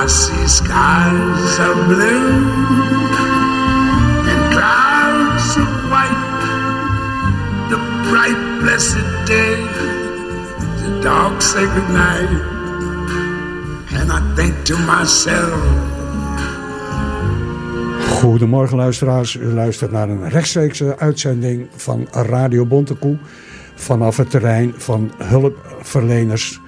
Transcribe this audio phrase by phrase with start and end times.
[0.00, 2.30] I see skies of blue
[4.30, 6.22] and clouds of white,
[7.68, 7.76] the
[8.08, 9.56] bright blessed day,
[10.82, 12.30] the dark sacred night,
[13.92, 15.60] and I think to myself.
[18.20, 23.16] Goedemorgen luisteraars, u luistert naar een rechtstreekse uitzending van Radio Bontekoe.
[23.74, 26.60] Vanaf het terrein van hulpverleners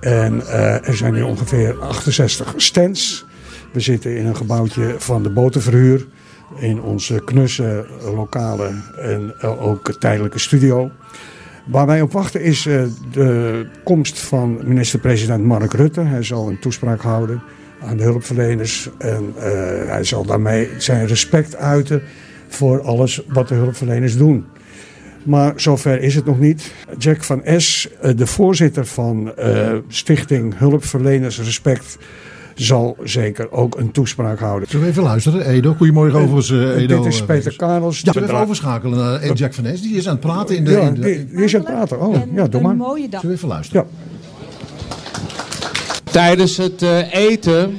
[0.00, 3.26] en uh, er zijn nu ongeveer 68 stands.
[3.72, 6.06] We zitten in een gebouwtje van de botenverhuur.
[6.56, 10.90] In onze knusse lokale en ook tijdelijke studio.
[11.66, 12.82] Waar wij op wachten is uh,
[13.12, 16.00] de komst van minister-president Mark Rutte.
[16.00, 17.42] Hij zal een toespraak houden
[17.80, 18.88] aan de hulpverleners.
[18.98, 19.32] En
[19.86, 22.02] hij zal daarmee zijn respect uiten
[22.48, 24.46] voor alles wat de hulpverleners doen.
[25.22, 26.72] Maar zover is het nog niet.
[26.98, 31.98] Jack van S, eh, de voorzitter van uh, Stichting Hulpverleners Respect
[32.54, 34.68] zal zeker ook een toespraak houden.
[34.68, 35.74] Zullen we even luisteren, Edo?
[35.74, 37.02] Goedemorgen overigens, uh, Edo.
[37.02, 38.00] Dit is Peter Karels.
[38.00, 39.82] Ja, we even overschakelen naar Jack van Es.
[39.82, 40.70] Die is aan het praten in de...
[40.70, 41.00] Ja, in de...
[41.00, 42.00] Die, die, is aan het praten.
[42.00, 42.70] Oh, ja, doe maar.
[42.70, 43.20] Een mooie dag.
[43.20, 43.86] Zullen we even luisteren?
[43.90, 44.06] Ja.
[46.12, 47.76] Tijdens het eten...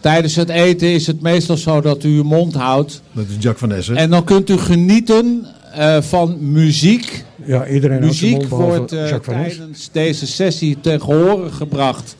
[0.00, 3.02] Tijdens het eten is het meestal zo dat u uw mond houdt.
[3.12, 3.96] Dat is Jack van Essen.
[3.96, 5.46] En dan kunt u genieten
[5.78, 7.24] uh, van muziek.
[7.44, 12.16] Ja, iedereen muziek wordt uh, tijdens deze sessie ten gehore gebracht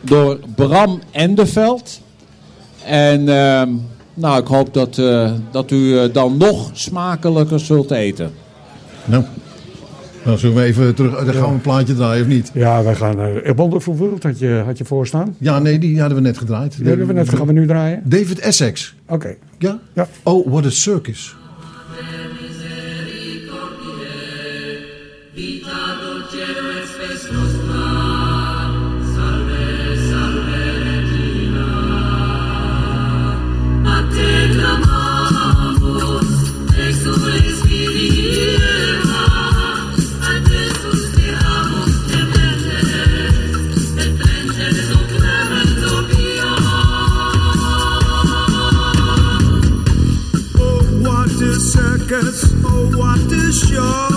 [0.00, 2.00] door Bram Endeveld.
[2.84, 3.62] En uh,
[4.14, 8.32] nou, ik hoop dat, uh, dat u dan nog smakelijker zult eten.
[9.04, 9.24] Nou,
[10.24, 11.24] dan zullen we even terug.
[11.24, 12.50] Dan gaan we een plaatje draaien of niet?
[12.54, 13.20] Ja, wij gaan.
[13.20, 15.36] Uh, Wonderful World had je, had je voorstaan.
[15.38, 16.76] Ja, nee, die hadden we net gedraaid.
[16.76, 17.28] Die hebben we net.
[17.28, 18.02] Gaan we nu draaien?
[18.04, 18.94] David Essex.
[19.04, 19.14] Oké.
[19.14, 19.38] Okay.
[19.58, 19.78] Ja?
[19.92, 20.08] Ja.
[20.22, 21.36] Oh, what a circus.
[25.38, 25.44] Oh,
[51.58, 54.15] circus, oh, what a show.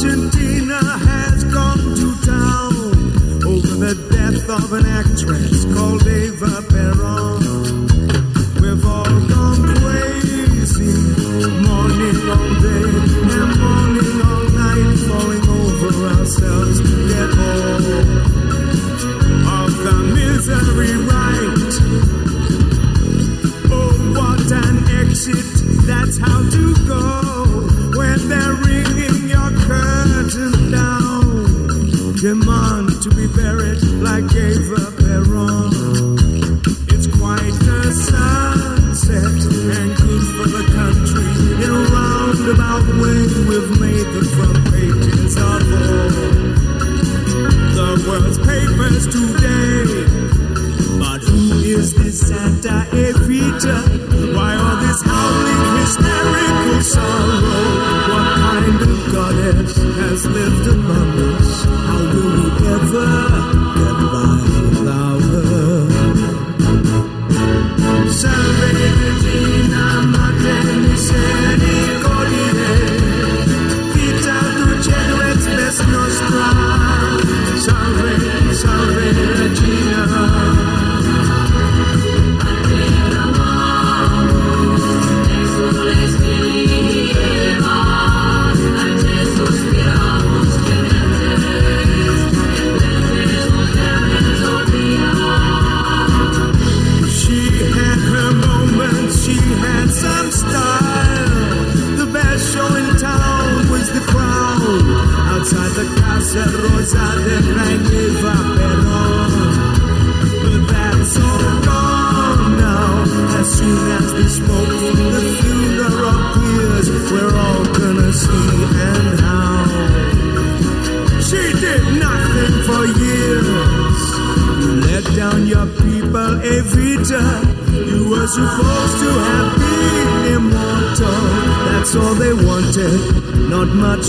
[0.00, 7.57] Argentina has gone to town over the death of an actress called Eva Peron.
[52.18, 52.87] Santa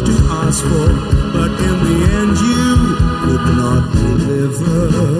[0.09, 0.89] Not much to ask for.
[1.33, 2.69] But in the end, you
[3.21, 5.18] could not deliver.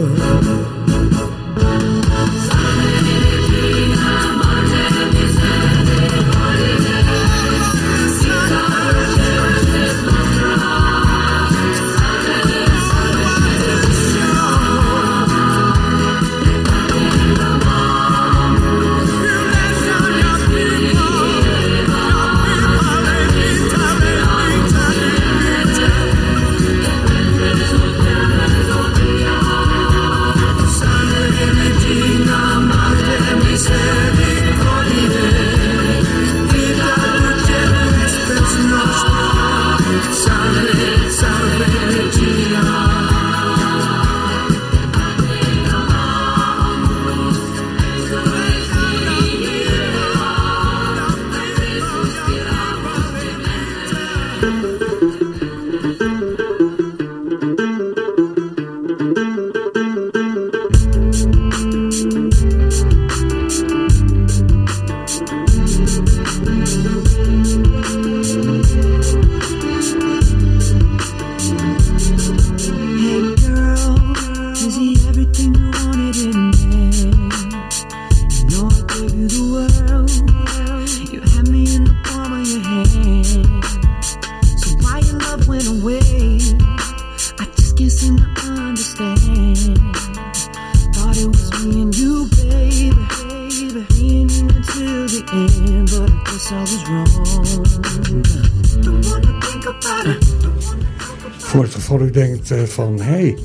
[101.37, 103.37] Voor het u denkt eh, van, hé, hey,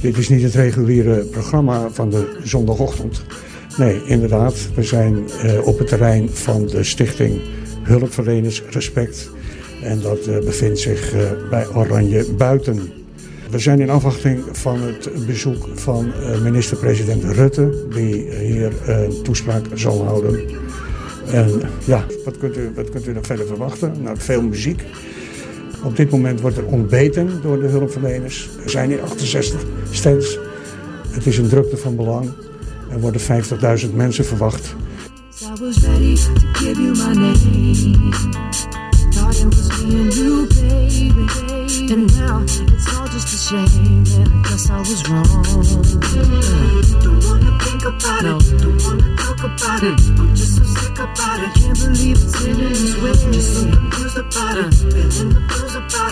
[0.00, 3.22] dit is niet het reguliere programma van de zondagochtend.
[3.76, 7.40] Nee, inderdaad, we zijn eh, op het terrein van de stichting
[7.82, 9.30] Hulpverleners Respect.
[9.82, 11.14] En dat eh, bevindt zich
[11.50, 12.92] bij Oranje Buiten.
[13.50, 20.04] We zijn in afwachting van het bezoek van minister-president Rutte, die hier een toespraak zal
[20.04, 20.40] houden.
[21.32, 23.92] En ja, wat kunt u, wat kunt u nog verder verwachten?
[24.02, 24.82] Nou, veel muziek.
[25.82, 28.48] Op dit moment wordt er ontbeten door de hulpverleners.
[28.64, 29.60] Er zijn hier 68
[29.90, 30.38] stands.
[31.10, 32.30] Het is een drukte van belang.
[32.90, 34.74] Er worden 50.000 mensen verwacht.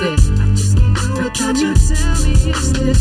[0.02, 0.20] it.
[0.40, 1.40] I just can't do it.
[1.60, 3.00] You tell me, is this?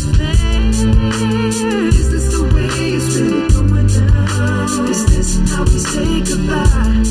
[1.96, 4.88] Is this the way it's really going down?
[4.88, 7.02] Is this how we say goodbye?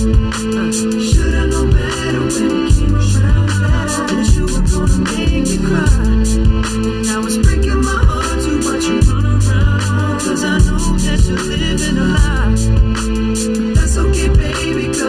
[1.01, 1.33] Should
[1.71, 3.49] better when you came around?
[4.05, 5.49] That you were gonna make
[7.41, 8.81] breaking my heart you run
[10.43, 12.53] I know that you're living a lie.
[13.73, 14.29] That's okay,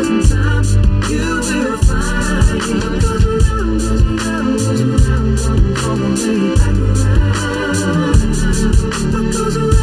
[0.07, 0.65] in time
[1.11, 3.16] you will find.
[6.27, 6.35] What
[9.33, 9.76] goes around,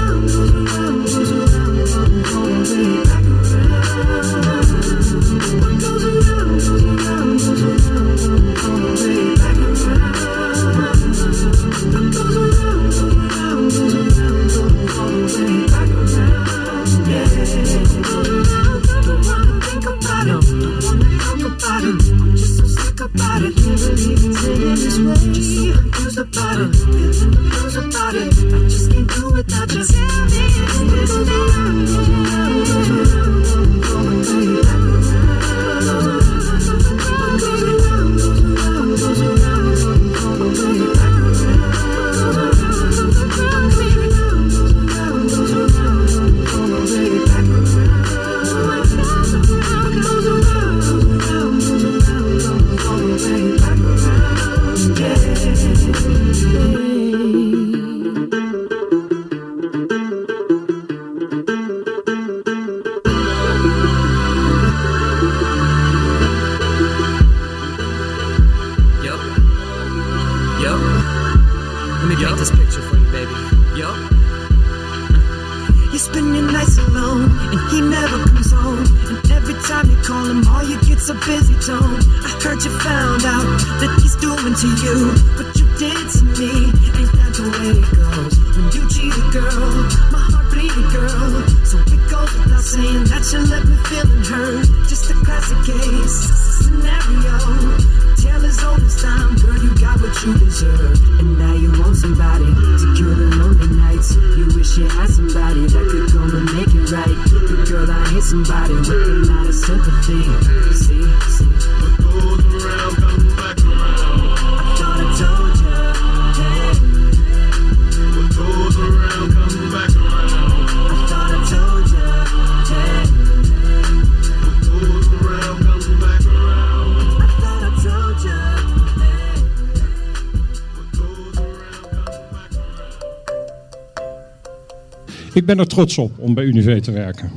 [135.55, 137.31] ben er trots op om bij Unive te werken.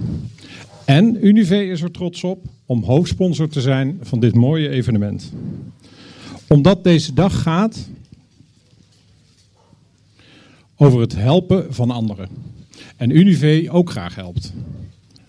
[0.84, 5.32] En Unive is er trots op om hoofdsponsor te zijn van dit mooie evenement.
[6.48, 7.88] Omdat deze dag gaat
[10.76, 12.28] over het helpen van anderen.
[12.96, 14.52] En Unive ook graag helpt.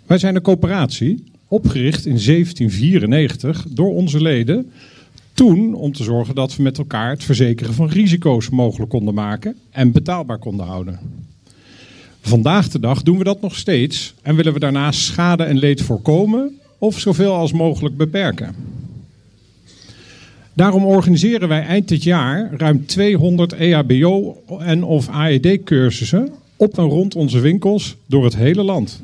[0.05, 4.71] Wij zijn een coöperatie, opgericht in 1794 door onze leden.
[5.33, 9.55] Toen om te zorgen dat we met elkaar het verzekeren van risico's mogelijk konden maken
[9.71, 11.26] en betaalbaar konden houden.
[12.27, 15.81] Vandaag de dag doen we dat nog steeds en willen we daarnaast schade en leed
[15.81, 18.55] voorkomen of zoveel als mogelijk beperken.
[20.53, 26.83] Daarom organiseren wij eind dit jaar ruim 200 E EHBO en of AED-cursussen op en
[26.83, 29.01] rond onze winkels door het hele land.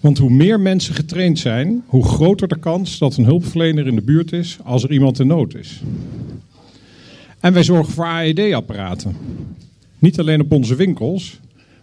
[0.00, 4.02] Want hoe meer mensen getraind zijn, hoe groter de kans dat een hulpverlener in de
[4.02, 5.80] buurt is als er iemand in nood is.
[7.40, 9.16] En wij zorgen voor AED-apparaten.
[9.98, 11.40] Niet alleen op onze winkels,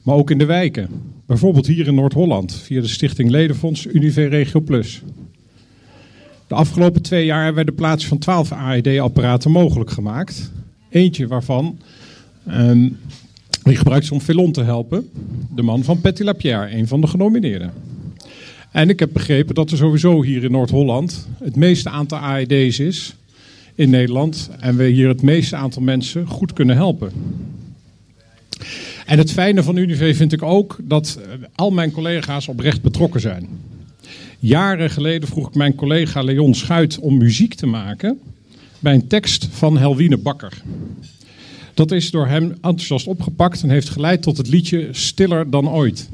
[0.09, 0.89] maar ook in de wijken.
[1.25, 5.01] Bijvoorbeeld hier in Noord-Holland via de Stichting Ledenfonds Unive Regio Plus.
[6.47, 10.51] De afgelopen twee jaar hebben wij de plaats van 12 AED-apparaten mogelijk gemaakt.
[10.89, 11.79] Eentje waarvan
[12.47, 12.89] ehm,
[13.63, 15.09] die gebruikt ze om Felon te helpen.
[15.55, 17.73] De man van Petty Lapierre, een van de genomineerden.
[18.71, 23.15] En ik heb begrepen dat er sowieso hier in Noord-Holland het meeste aantal AED's is
[23.75, 24.49] in Nederland.
[24.59, 27.11] En we hier het meeste aantal mensen goed kunnen helpen.
[29.09, 33.21] En het fijne van Unive vind ik ook dat eh, al mijn collega's oprecht betrokken
[33.21, 33.47] zijn.
[34.39, 38.19] Jaren geleden vroeg ik mijn collega Leon Schuit om muziek te maken
[38.79, 40.61] bij een tekst van Helwine Bakker.
[41.73, 46.09] Dat is door hem enthousiast opgepakt en heeft geleid tot het liedje Stiller dan ooit.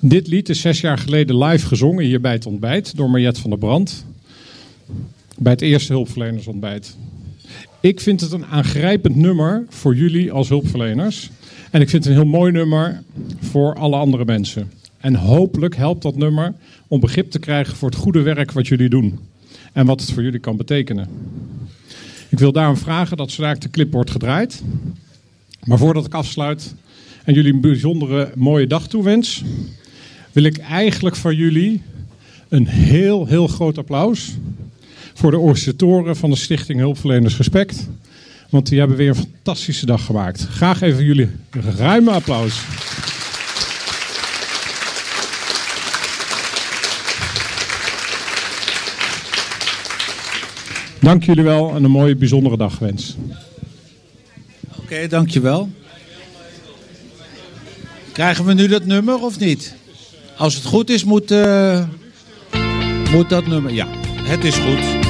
[0.00, 3.50] Dit lied is zes jaar geleden live gezongen hier bij het ontbijt door Mariette van
[3.50, 4.04] der Brand.
[5.38, 6.96] Bij het eerste hulpverlenersontbijt.
[7.82, 11.30] Ik vind het een aangrijpend nummer voor jullie als hulpverleners.
[11.70, 13.02] En ik vind het een heel mooi nummer
[13.40, 14.72] voor alle andere mensen.
[14.98, 16.54] En hopelijk helpt dat nummer
[16.88, 19.18] om begrip te krijgen voor het goede werk wat jullie doen.
[19.72, 21.08] En wat het voor jullie kan betekenen.
[22.28, 24.62] Ik wil daarom vragen dat zodra de clip wordt gedraaid.
[25.64, 26.74] Maar voordat ik afsluit
[27.24, 29.42] en jullie een bijzondere mooie dag toewens,
[30.32, 31.82] wil ik eigenlijk van jullie
[32.48, 34.36] een heel, heel groot applaus
[35.14, 37.88] voor de organisatoren van de Stichting Hulpverleners Respect.
[38.50, 40.46] Want die hebben weer een fantastische dag gemaakt.
[40.50, 42.60] Graag even jullie een ruime applaus.
[51.00, 53.16] Dank jullie wel en een mooie bijzondere dag wens.
[54.78, 55.70] Oké, dankjewel.
[58.12, 59.74] Krijgen we nu dat nummer of niet?
[60.36, 61.84] Als het goed is, moet, eh,
[63.12, 63.72] moet dat nummer.
[63.72, 63.86] Ja,
[64.22, 65.01] het is goed.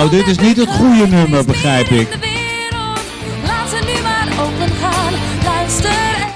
[0.00, 2.08] Nou, dit is niet het goede nummer, Er begrijp ik.
[2.10, 3.00] in de wereld.
[3.44, 5.12] Laat ze nu maar open gaan.
[5.44, 6.28] Luister en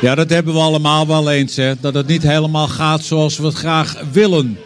[0.00, 1.74] Ja, dat hebben we allemaal wel eens, hè.
[1.80, 4.58] Dat het niet helemaal gaat zoals we het graag willen.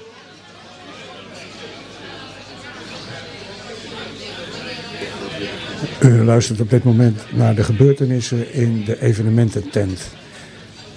[6.01, 10.20] U luistert op dit moment naar de gebeurtenissen in de evenemententent.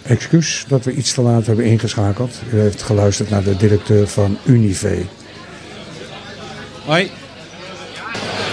[0.03, 2.41] Excuus dat we iets te laat hebben ingeschakeld.
[2.53, 5.05] U heeft geluisterd naar de directeur van Unive.
[6.85, 7.11] Hoi.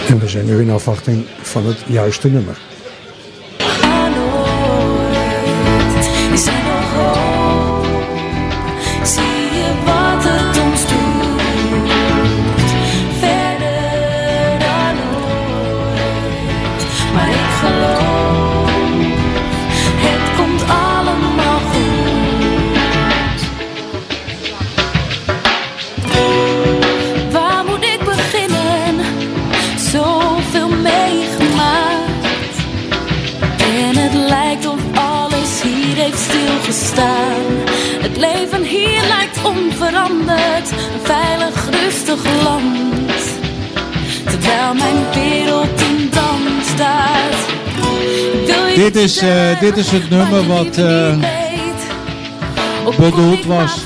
[0.07, 2.70] En we zijn nu in afwachting van het juiste nummer.
[44.71, 47.49] Terwijl mijn wereld in brand staat.
[48.75, 50.77] Dit is, zeggen dit is het nummer wat?
[52.85, 53.83] Of bedoeld was.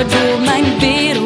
[0.00, 0.12] Geraakt.
[0.12, 1.19] Waardoor mijn wereld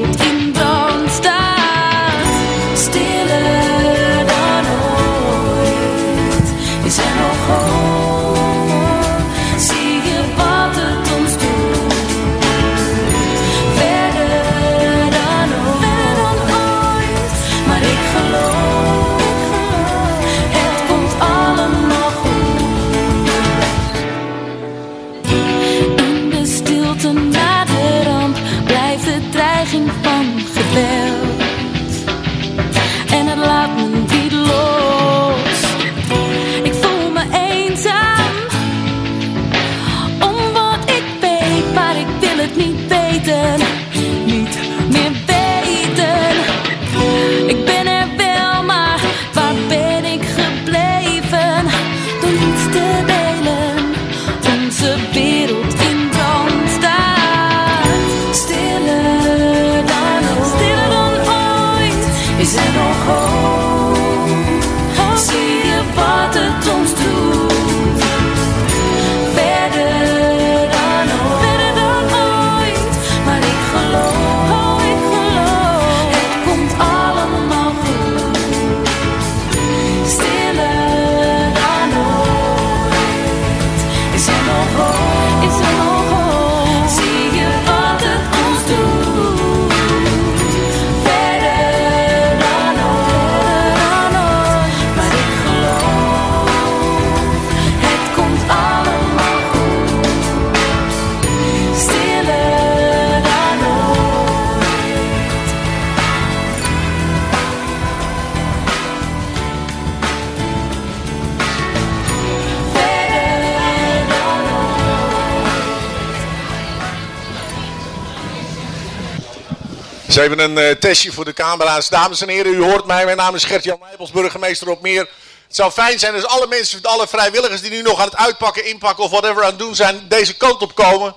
[120.16, 121.88] Even een eh, testje voor de camera's.
[121.88, 123.04] Dames en heren, u hoort mij.
[123.04, 125.08] Mijn naam is Gert-Jan Nijpels, burgemeester op Meer.
[125.46, 128.66] Het zou fijn zijn als alle mensen, alle vrijwilligers die nu nog aan het uitpakken,
[128.66, 131.14] inpakken of whatever aan het doen zijn, deze kant op komen.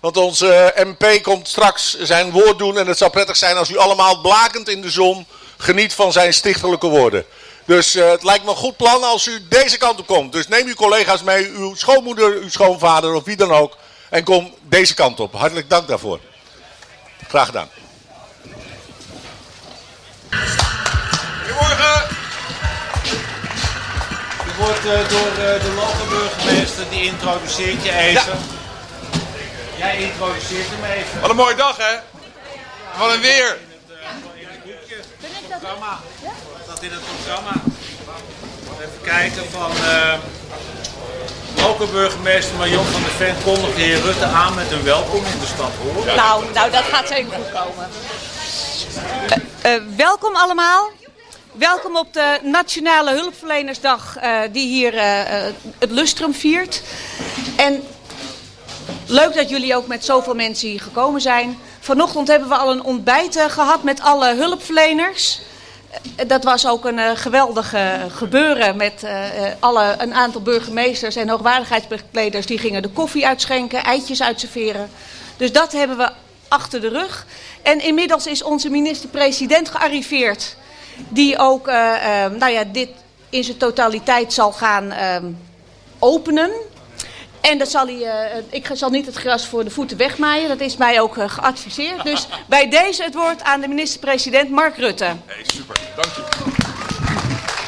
[0.00, 3.70] Want onze eh, MP komt straks zijn woord doen en het zou prettig zijn als
[3.70, 5.26] u allemaal blakend in de zon
[5.56, 7.24] geniet van zijn stichtelijke woorden.
[7.64, 10.32] Dus eh, het lijkt me een goed plan als u deze kant op komt.
[10.32, 13.76] Dus neem uw collega's mee, uw schoonmoeder, uw schoonvader of wie dan ook.
[14.10, 15.34] En kom deze kant op.
[15.34, 16.20] Hartelijk dank daarvoor.
[17.28, 17.83] Graag gedaan.
[21.38, 22.16] Goedemorgen.
[24.46, 28.38] Je wordt eh, door eh, de lokale burgemeester, die introduceert je even.
[29.76, 31.20] Jij introduceert hem even.
[31.20, 31.96] Wat een mooie dag, hè?
[32.98, 33.56] Wat een weer.
[35.48, 35.98] programma.
[36.66, 37.52] Dat in het programma.
[38.78, 40.14] Even kijken van uh,
[41.56, 45.38] lokale burgemeester Marion van der Ven kondigt de heer Rutte aan met een welkom in
[45.40, 46.06] de stad Hoor.
[46.16, 47.88] Nou, nou, dat gaat zeker goed komen.
[48.74, 50.90] Eh, eh, welkom allemaal.
[51.52, 54.92] Welkom op de Nationale Hulpverlenersdag eh, die hier
[55.78, 56.82] het Lustrum viert.
[57.56, 57.82] En
[59.06, 61.58] leuk dat jullie ook met zoveel mensen hier gekomen zijn.
[61.80, 65.40] Vanochtend hebben we al een ontbijt eh, gehad met alle hulpverleners.
[66.26, 69.06] Dat was ook een geweldig eh, gebeuren met
[69.58, 72.46] alle, een aantal burgemeesters en hoogwaardigheidsbekleders.
[72.46, 74.90] Die gingen de koffie uitschenken, eitjes uitserveren.
[75.36, 76.10] Dus dat hebben we
[76.54, 77.26] achter de rug.
[77.62, 80.56] En inmiddels is onze minister-president gearriveerd.
[81.08, 82.88] Die ook eh, eh, nou ja, dit
[83.30, 85.24] in zijn totaliteit zal gaan ehm,
[85.98, 86.50] openen.
[87.50, 90.48] En dat zal hij, eh, ik zal niet het gras voor de voeten wegmaaien.
[90.48, 92.04] Dat is mij ook eh, geadviseerd.
[92.04, 95.04] Dus bij deze het woord aan de minister-president Mark Rutte.
[95.04, 95.76] Hey, super.
[95.96, 96.22] Dank je.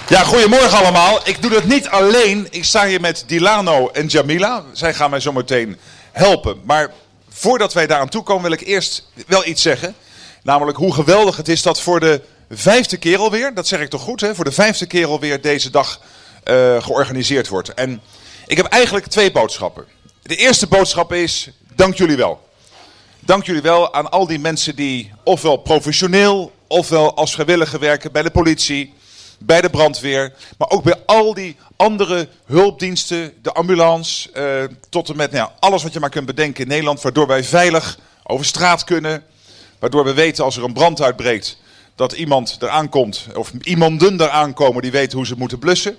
[0.08, 1.20] Ja, goedemorgen allemaal.
[1.24, 2.46] Ik doe dat niet alleen.
[2.50, 4.64] Ik sta hier met Dilano en Jamila.
[4.72, 5.78] Zij gaan mij zo meteen
[6.12, 6.60] helpen.
[6.64, 6.92] Maar
[7.38, 9.94] voordat wij daaraan toe komen, wil ik eerst wel iets zeggen.
[10.42, 12.20] Namelijk hoe geweldig het is dat voor de
[12.50, 14.34] vijfde keer alweer, dat zeg ik toch goed, hè?
[14.34, 16.00] voor de vijfde keer alweer deze dag
[16.42, 17.74] eh, georganiseerd wordt.
[17.74, 18.00] En
[18.46, 19.84] ik heb eigenlijk twee boodschappen.
[20.22, 22.48] De eerste boodschap is, dank jullie wel.
[23.20, 28.22] Dank jullie wel aan al die mensen die ofwel professioneel, ofwel als vrijwilliger werken bij
[28.22, 28.94] de politie,
[29.38, 35.16] bij de brandweer, maar ook bij al die andere hulpdiensten, de ambulance, eh, tot en
[35.16, 38.84] met nou alles wat je maar kunt bedenken in Nederland, waardoor wij veilig over straat
[38.84, 39.24] kunnen,
[39.78, 41.58] waardoor we weten als er een brand uitbreekt
[41.94, 45.96] dat iemand eraan komt, of iemanden eraan komen die weten hoe ze moeten blussen.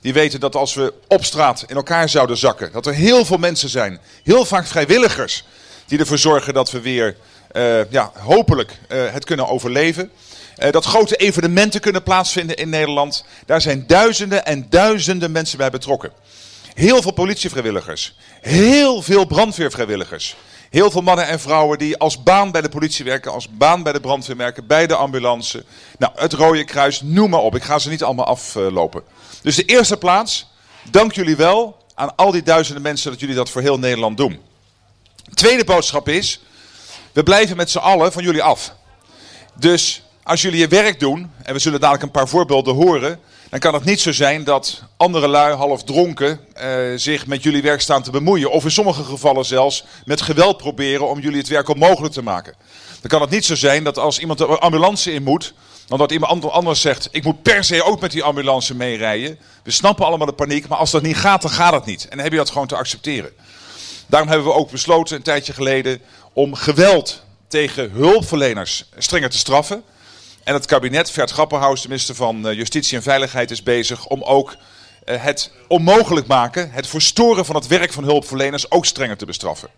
[0.00, 3.38] Die weten dat als we op straat in elkaar zouden zakken, dat er heel veel
[3.38, 5.44] mensen zijn, heel vaak vrijwilligers,
[5.86, 7.16] die ervoor zorgen dat we weer
[7.52, 10.10] eh, ja, hopelijk eh, het kunnen overleven.
[10.56, 13.24] Eh, dat grote evenementen kunnen plaatsvinden in Nederland.
[13.46, 16.12] Daar zijn duizenden en duizenden mensen bij betrokken.
[16.74, 18.16] Heel veel politievrijwilligers.
[18.40, 20.36] Heel veel brandweervrijwilligers.
[20.70, 23.92] Heel veel mannen en vrouwen die als baan bij de politie werken, als baan bij
[23.92, 25.64] de brandweer werken, bij de ambulance.
[25.98, 27.54] Nou, het Rode Kruis, noem maar op.
[27.54, 29.02] Ik ga ze niet allemaal aflopen.
[29.42, 30.50] Dus de eerste plaats,
[30.90, 34.40] dank jullie wel aan al die duizenden mensen dat jullie dat voor heel Nederland doen.
[35.34, 36.40] Tweede boodschap is,
[37.12, 38.74] we blijven met z'n allen van jullie af.
[39.54, 43.58] Dus als jullie je werk doen, en we zullen dadelijk een paar voorbeelden horen, dan
[43.58, 47.80] kan het niet zo zijn dat andere lui half dronken eh, zich met jullie werk
[47.80, 48.50] staan te bemoeien.
[48.50, 52.54] Of in sommige gevallen zelfs met geweld proberen om jullie het werk onmogelijk te maken.
[53.00, 55.54] Dan kan het niet zo zijn dat als iemand de ambulance in moet,
[55.86, 59.38] dan dat iemand ander- anders zegt, ik moet per se ook met die ambulance meerijden.
[59.62, 62.02] We snappen allemaal de paniek, maar als dat niet gaat, dan gaat het niet.
[62.02, 63.30] En dan heb je dat gewoon te accepteren.
[64.06, 66.00] Daarom hebben we ook besloten een tijdje geleden
[66.32, 69.82] om geweld tegen hulpverleners strenger te straffen.
[70.46, 74.22] En het kabinet, Vert Grapperhaus, de minister van eh, Justitie en Veiligheid, is bezig om
[74.22, 74.56] ook
[75.04, 79.68] eh, het onmogelijk maken, het verstoren van het werk van hulpverleners ook strenger te bestraffen.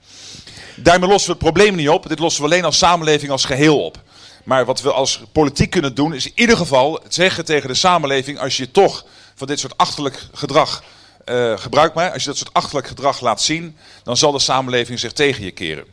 [0.77, 2.09] Daarmee lossen we het probleem niet op.
[2.09, 4.03] Dit lossen we alleen als samenleving als geheel op.
[4.45, 8.39] Maar wat we als politiek kunnen doen, is in ieder geval zeggen tegen de samenleving:
[8.39, 9.05] als je toch
[9.35, 10.83] van dit soort achterlijk gedrag
[11.25, 14.99] eh, gebruikt maakt, als je dat soort achterlijk gedrag laat zien, dan zal de samenleving
[14.99, 15.85] zich tegen je keren.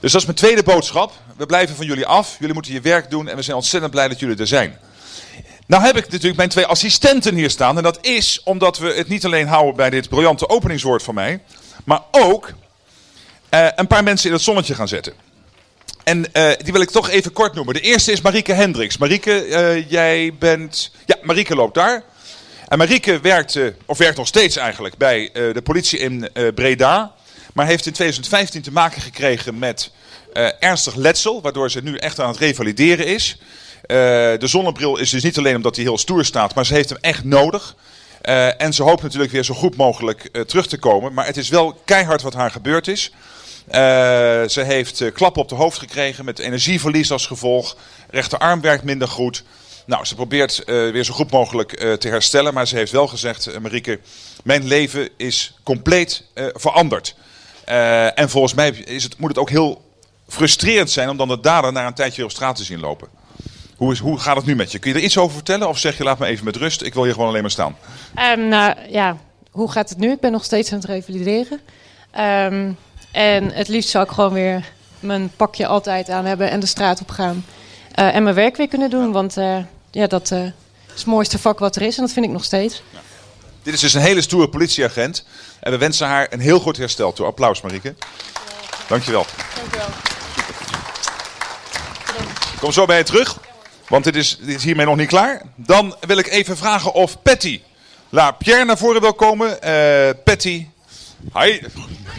[0.00, 1.12] Dus dat is mijn tweede boodschap.
[1.36, 2.36] We blijven van jullie af.
[2.38, 4.78] Jullie moeten je werk doen en we zijn ontzettend blij dat jullie er zijn.
[5.66, 7.76] Nou heb ik natuurlijk mijn twee assistenten hier staan.
[7.76, 11.40] En dat is omdat we het niet alleen houden bij dit briljante openingswoord van mij.
[11.84, 12.52] Maar ook
[13.48, 15.12] eh, een paar mensen in het zonnetje gaan zetten.
[16.04, 17.74] En eh, die wil ik toch even kort noemen.
[17.74, 18.96] De eerste is Marieke Hendricks.
[18.96, 20.92] Marieke, eh, jij bent...
[21.06, 22.04] Ja, Marieke loopt daar.
[22.68, 27.14] En Marieke werkte, of werkt nog steeds eigenlijk, bij de politie in Breda.
[27.54, 29.90] Maar heeft in 2015 te maken gekregen met
[30.32, 31.42] eh, ernstig letsel.
[31.42, 33.36] Waardoor ze nu echt aan het revalideren is.
[33.82, 33.96] Eh,
[34.38, 36.98] de zonnebril is dus niet alleen omdat hij heel stoer staat, maar ze heeft hem
[37.00, 37.76] echt nodig.
[38.20, 41.12] Eh, en ze hoopt natuurlijk weer zo goed mogelijk terug te komen.
[41.12, 43.12] Maar het is wel keihard wat haar gebeurd is.
[44.52, 47.76] Ze heeft eh, klap op de hoofd gekregen met energieverlies als gevolg.
[48.10, 49.44] Rechterarm werkt minder goed.
[49.86, 52.54] Nou, ze probeert weer zo goed mogelijk te herstellen.
[52.54, 54.00] Maar ze heeft wel gezegd, eh, Marieke,
[54.44, 57.14] mijn leven is compleet veranderd.
[57.68, 59.82] Eh, en volgens mij is het, moet het ook heel
[60.28, 63.08] frustrerend zijn om dan de dader na een tijdje op straat te zien lopen.
[63.76, 64.78] Hoe, is, hoe gaat het nu met je?
[64.78, 65.68] Kun je er iets over vertellen?
[65.68, 67.76] Of zeg je, laat me even met rust, ik wil hier gewoon alleen maar staan.
[68.14, 69.16] Ehm, nou ja,
[69.50, 70.10] hoe gaat het nu?
[70.10, 71.60] Ik ben nog steeds aan het revalideren.
[72.10, 72.72] Ehm,
[73.12, 77.00] en het liefst zou ik gewoon weer mijn pakje altijd aan hebben en de straat
[77.00, 77.44] op gaan.
[77.92, 79.58] Eh, en mijn werk weer kunnen doen, want eh,
[79.90, 80.50] ja, dat is
[80.94, 82.82] het mooiste vak wat er is en dat vind ik nog steeds.
[83.62, 85.24] Dit is dus een hele stoere politieagent.
[85.68, 87.26] En we wensen haar een heel goed herstel toe.
[87.26, 87.94] Applaus, Marieke.
[88.86, 89.26] Dankjewel.
[92.52, 93.38] Ik kom zo bij je terug,
[93.88, 95.42] want dit is, dit is hiermee nog niet klaar.
[95.56, 97.60] Dan wil ik even vragen of Patty
[98.08, 99.62] La Pierre naar voren wil komen.
[99.62, 100.66] Eh, Patty,
[101.34, 101.60] hi,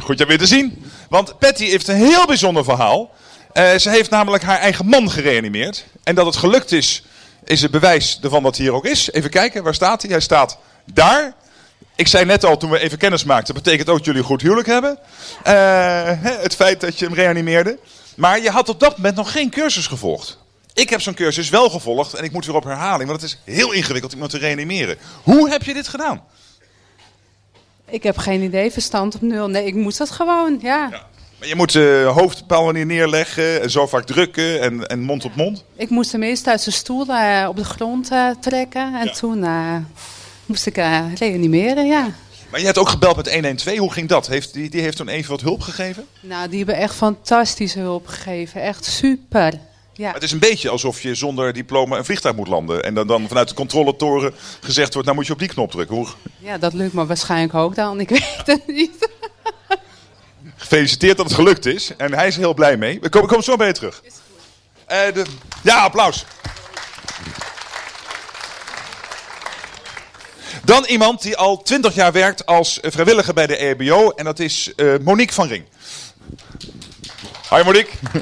[0.01, 0.91] goed je weer te zien.
[1.09, 3.11] Want Patty heeft een heel bijzonder verhaal.
[3.53, 5.85] Eh, ze heeft namelijk haar eigen man gereanimeerd.
[6.03, 7.03] En dat het gelukt is,
[7.43, 9.11] is het bewijs ervan dat hij hier ook is.
[9.11, 10.11] Even kijken, waar staat hij?
[10.11, 11.33] Hij staat daar.
[11.95, 14.27] Ik zei net al toen we even kennis maakten, dat betekent ook dat jullie een
[14.27, 14.99] goed huwelijk hebben.
[15.43, 17.79] Eh, het feit dat je hem reanimeerde.
[18.15, 20.37] Maar je had op dat moment nog geen cursus gevolgd.
[20.73, 23.53] Ik heb zo'n cursus wel gevolgd en ik moet weer op herhaling, want het is
[23.53, 24.97] heel ingewikkeld om iemand te reanimeren.
[25.23, 26.23] Hoe heb je dit gedaan?
[27.89, 29.47] Ik heb geen idee, verstand op nul.
[29.47, 30.89] Nee, ik moest dat gewoon, ja.
[31.39, 35.01] Maar je moet uh, hoofd op een manier neerleggen en zo vaak drukken en, en
[35.01, 35.63] mond op mond.
[35.75, 38.95] Ik moest hem eerst uit zijn stoel eh, op de grond eh, trekken.
[38.95, 39.75] En toen eh,
[40.49, 42.11] moest ik eh, reanimeren, ja.
[42.49, 43.77] Maar je hebt ook gebeld met 112.
[43.77, 44.27] Hoe ging dat?
[44.27, 46.07] Heeft, die, die heeft toen even wat hulp gegeven?
[46.21, 48.61] Nou, die hebben echt fantastische hulp gegeven.
[48.61, 49.59] Echt super.
[49.93, 50.11] Ja.
[50.13, 52.83] Het is een beetje alsof je zonder diploma een vliegtuig moet landen.
[52.83, 55.95] En dan, dan vanuit de controletoren gezegd wordt, nou moet je op die knop drukken.
[55.95, 56.07] Hoe,
[56.37, 57.99] ja, dat lukt me waarschijnlijk ook dan.
[57.99, 59.09] Ik weet het niet.
[60.55, 61.91] gefeliciteerd dat het gelukt is.
[61.97, 62.99] En hij is er heel blij mee.
[63.01, 64.01] We komen, komen zo bij je terug.
[64.85, 65.25] Eh, de,
[65.63, 66.25] ja, applaus.
[70.69, 74.09] Dan iemand die al 20 jaar werkt als vrijwilliger bij de EHBO.
[74.09, 75.63] En dat is eh, Monique van Ring.
[77.47, 77.91] Hoi Monique.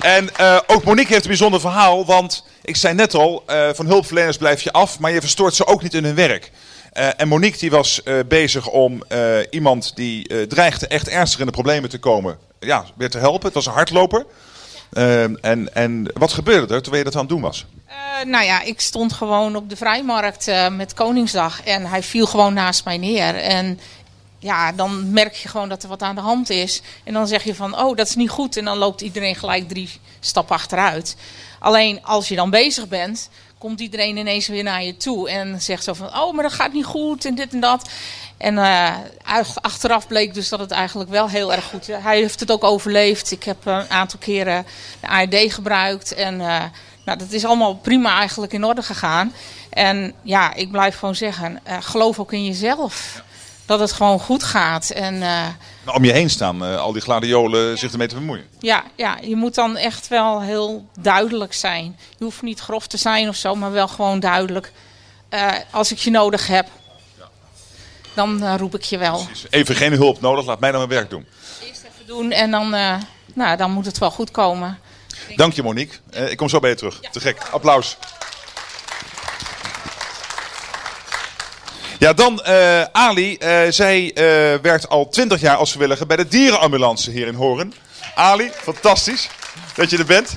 [0.00, 2.06] En eh, ook Monique heeft een bijzonder verhaal.
[2.06, 4.98] Want ik zei net al, eh, van hulpverleners blijf je af.
[4.98, 6.50] Maar je verstoort ze ook niet in hun werk.
[6.92, 9.02] En Monique die was bezig om
[9.50, 12.38] iemand die dreigde echt ernstig in de problemen te komen.
[12.60, 13.44] Ja, weer te helpen.
[13.44, 14.26] Het was een hardloper.
[14.92, 17.66] Ehm, en, en wat gebeurde er terwijl je dat aan het doen was?
[17.86, 22.26] Eh, nou ja, ik stond gewoon op de vrijmarkt eh, met Koningsdag en hij viel
[22.26, 23.34] gewoon naast mij neer.
[23.34, 23.80] En
[24.38, 26.82] ja, dan merk je gewoon dat er wat aan de hand is.
[27.04, 28.56] En dan zeg je van, oh, dat is niet goed.
[28.56, 31.16] En dan loopt iedereen gelijk drie stappen achteruit.
[31.58, 35.30] Alleen als je dan bezig bent, komt iedereen ineens weer naar je toe.
[35.30, 37.88] En zegt zo van, oh, maar dat gaat niet goed en dit en dat.
[38.36, 41.96] En eh, ach- achteraf bleek dus dat het eigenlijk wel heel erg goed is.
[41.98, 43.30] Hij heeft het ook overleefd.
[43.30, 44.66] Ik heb een aantal keren
[45.00, 46.14] de AED gebruikt.
[46.14, 46.64] En eh,
[47.04, 49.32] nou, dat is allemaal prima eigenlijk in orde gegaan.
[49.70, 53.22] En ja, ik blijf gewoon zeggen, eh, geloof ook in jezelf.
[53.66, 54.90] Dat het gewoon goed gaat.
[54.90, 55.46] En eh,
[55.84, 58.44] Nou, om je heen staan, eh, al die gladiolen zich ermee te bemoeien.
[58.60, 61.96] ja, ja, je moet dan echt wel heel duidelijk zijn.
[62.18, 64.72] Je hoeft niet grof te zijn of zo, maar wel gewoon duidelijk.
[65.28, 66.66] Eh, als ik je nodig heb,
[68.14, 69.26] dan eh, roep ik je wel.
[69.50, 71.26] Even geen hulp nodig, laat mij dan mijn werk doen.
[71.62, 72.70] Even doen en dan,
[73.34, 74.78] nou, dan moet het wel goed komen.
[75.36, 75.96] Dank je Monique.
[76.10, 77.00] Ik kom zo bij je terug.
[77.00, 77.42] Te gek.
[77.50, 77.96] Applaus.
[82.06, 83.36] Ja, dan eh, Ali.
[83.36, 84.24] Eh, zij eh,
[84.62, 87.72] werkt al 20 jaar als vrijwilliger bij de dierenambulance hier in Horen.
[88.14, 89.28] Ali, fantastisch
[89.74, 90.36] dat je er bent.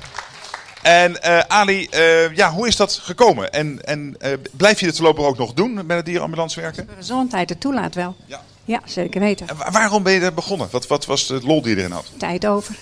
[0.82, 1.88] En Ali,
[2.36, 3.52] ja, hoe is dat gekomen?
[3.52, 4.18] En, en
[4.52, 6.88] blijf je dit voorlopig ook nog doen bij de dierenambulance werken?
[6.88, 8.16] De gezondheid het toelaat wel.
[8.26, 8.42] Ja.
[8.66, 9.48] Ja, zeker weten.
[9.58, 10.68] Wa- Waarom ben je er begonnen?
[10.72, 12.06] Wat, wat was de lol die je erin had?
[12.18, 12.76] Tijd over.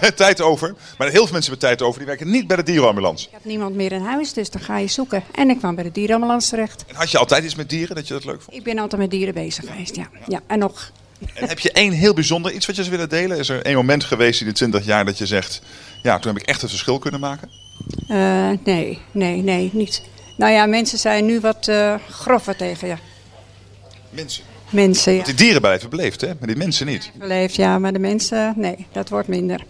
[0.14, 0.74] tijd over.
[0.98, 1.98] Maar heel veel mensen hebben tijd over.
[1.98, 3.26] Die werken niet bij de dierenambulance.
[3.26, 5.24] Ik heb niemand meer in huis, dus dan ga je zoeken.
[5.34, 6.84] En ik kwam bij de dierenambulance terecht.
[6.86, 8.56] En had je altijd iets met dieren dat je dat leuk vond?
[8.56, 10.08] Ik ben altijd met dieren bezig geweest, ja.
[10.28, 10.40] ja.
[10.46, 10.90] En nog.
[11.34, 13.38] En heb je één heel bijzonder iets wat je zou willen delen?
[13.38, 15.62] Is er één moment geweest in de 20 jaar dat je zegt...
[16.02, 17.50] Ja, toen heb ik echt het verschil kunnen maken?
[18.08, 20.02] eh, nee, nee, nee, niet.
[20.36, 21.70] Nou ja, mensen zijn nu wat
[22.10, 22.96] grover tegen je.
[24.10, 24.44] Mensen.
[24.72, 25.22] Mensen, ja.
[25.22, 26.26] Die dieren blijven beleefd, hè?
[26.26, 27.10] Maar die mensen niet.
[27.14, 29.60] Beleefd, ja, maar de mensen, nee, dat wordt minder.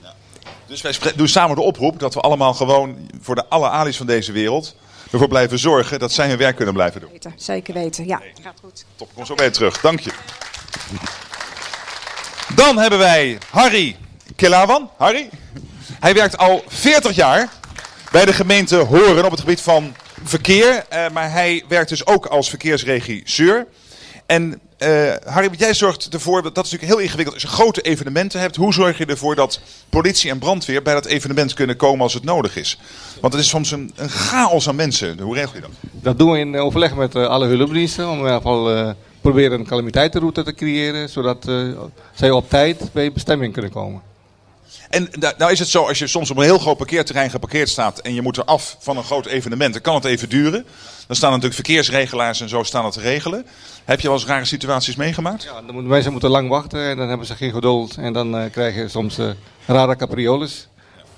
[0.66, 2.96] Dus wij doen samen de oproep dat we allemaal gewoon...
[3.20, 4.76] voor de alle ali's van deze wereld...
[5.10, 7.10] ervoor blijven zorgen dat zij hun werk kunnen blijven doen.
[7.10, 8.20] Weten, Zeker weten, ja.
[8.42, 8.84] Gaat goed.
[8.96, 9.80] Top, kom zo bij terug.
[9.80, 10.10] Dank je.
[12.54, 13.96] Dan hebben wij Harry
[14.36, 14.90] Kelawan.
[14.96, 15.28] Harry.
[16.00, 17.48] Hij werkt al 40 jaar
[18.10, 20.84] bij de gemeente Horen op het gebied van verkeer.
[20.88, 23.66] eh, maar hij werkt dus ook als verkeersregisseur.
[24.26, 28.40] En eh, Harry, jij zorgt ervoor, dat is natuurlijk heel ingewikkeld, als je grote evenementen
[28.40, 28.57] hebt.
[28.57, 32.25] Hoe zorg je ervoor dat politie en brandweer bij dat evenement kunnen komen als het
[32.25, 32.79] nodig is?
[33.21, 35.21] Want het is soms een, een chaos aan mensen.
[35.21, 35.71] Hoe regel je dat?
[35.90, 38.09] Dat doen we in overleg met eh, alle hulpdiensten.
[38.09, 38.90] Om in ieder geval eh,
[39.21, 41.09] proberen een calamiteitenroute te creëren.
[41.09, 41.51] Zodat
[42.14, 44.03] zij op tijd bij bestemming kunnen komen.
[44.92, 47.99] En nou is het zo, als je soms op een heel groot parkeerterrein geparkeerd staat
[47.99, 50.66] en je moet er af van een groot evenement, dan kan het even duren.
[51.12, 53.46] Dan staan natuurlijk verkeersregelaars en zo staan dat te regelen.
[53.85, 55.42] Heb je wel eens rare situaties meegemaakt?
[55.42, 57.96] Ja, dan moeten mensen moeten lang wachten en dan hebben ze geen geduld.
[57.96, 59.31] En dan eh, krijg je soms eh,
[59.66, 60.68] rare caprioles.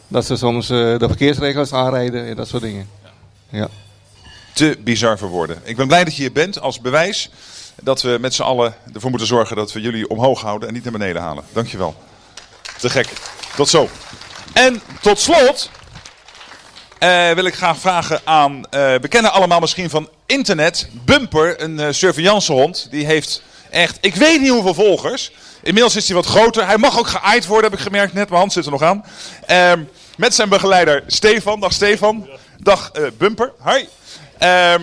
[0.09, 2.89] Dat ze soms eh, de verkeersregels aanrijden en dat soort dingen.
[3.49, 3.69] Ja.
[4.53, 5.59] Te bizar voor woorden.
[5.65, 7.31] Ik ben blij dat je hier bent als bewijs
[7.83, 10.83] dat we met z'n allen ervoor moeten zorgen dat we jullie omhoog houden en niet
[10.83, 11.45] naar beneden halen.
[11.53, 11.95] Dankjewel.
[12.79, 13.13] Te gek.
[13.57, 13.89] Tot zo.
[14.53, 15.71] En tot slot
[17.05, 21.81] eh, wil ik graag vragen aan, eh, we kennen allemaal misschien van internet, Bumper, een
[21.81, 22.87] eh, surveillancehond.
[22.91, 25.33] Die heeft echt, ik weet niet hoeveel volgers.
[25.63, 26.67] Inmiddels is hij wat groter.
[26.67, 28.29] Hij mag ook geaaid worden, heb ik gemerkt net.
[28.29, 29.05] Mijn hand zit er nog aan.
[29.47, 29.83] Ehm,
[30.17, 31.61] met zijn begeleider Stefan.
[31.61, 32.29] Dag Stefan.
[32.59, 33.53] Dag Bumper.
[33.59, 33.89] Hoi.
[34.39, 34.83] Ehm,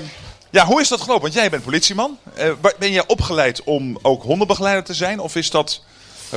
[0.49, 1.21] ja, hoe is dat gelopen?
[1.21, 2.17] Want jij bent politieman.
[2.79, 5.19] Ben jij opgeleid om ook hondenbegeleider te zijn?
[5.19, 5.83] Of is dat,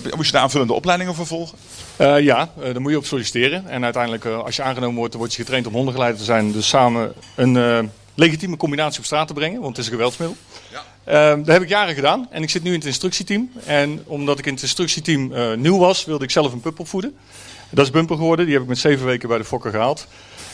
[0.02, 1.58] moest je daar aanvullende opleidingen voor volgen?
[1.96, 3.68] Eh, ja, eh, daar moet je op solliciteren.
[3.68, 6.52] En uiteindelijk, eh, als je aangenomen wordt, dan word je getraind om hondengeleider te zijn.
[6.52, 10.36] Dus samen een legitieme combinatie op straat te brengen, want het is een geweldsmiddel.
[11.04, 13.50] Eh, dat heb ik jaren gedaan en ik zit nu in het instructieteam.
[13.66, 17.16] En omdat ik in het instructieteam nieuw was, wilde ik zelf een pup opvoeden.
[17.70, 20.06] Dat is Bumper geworden, die heb ik met zeven weken bij de fokker gehaald.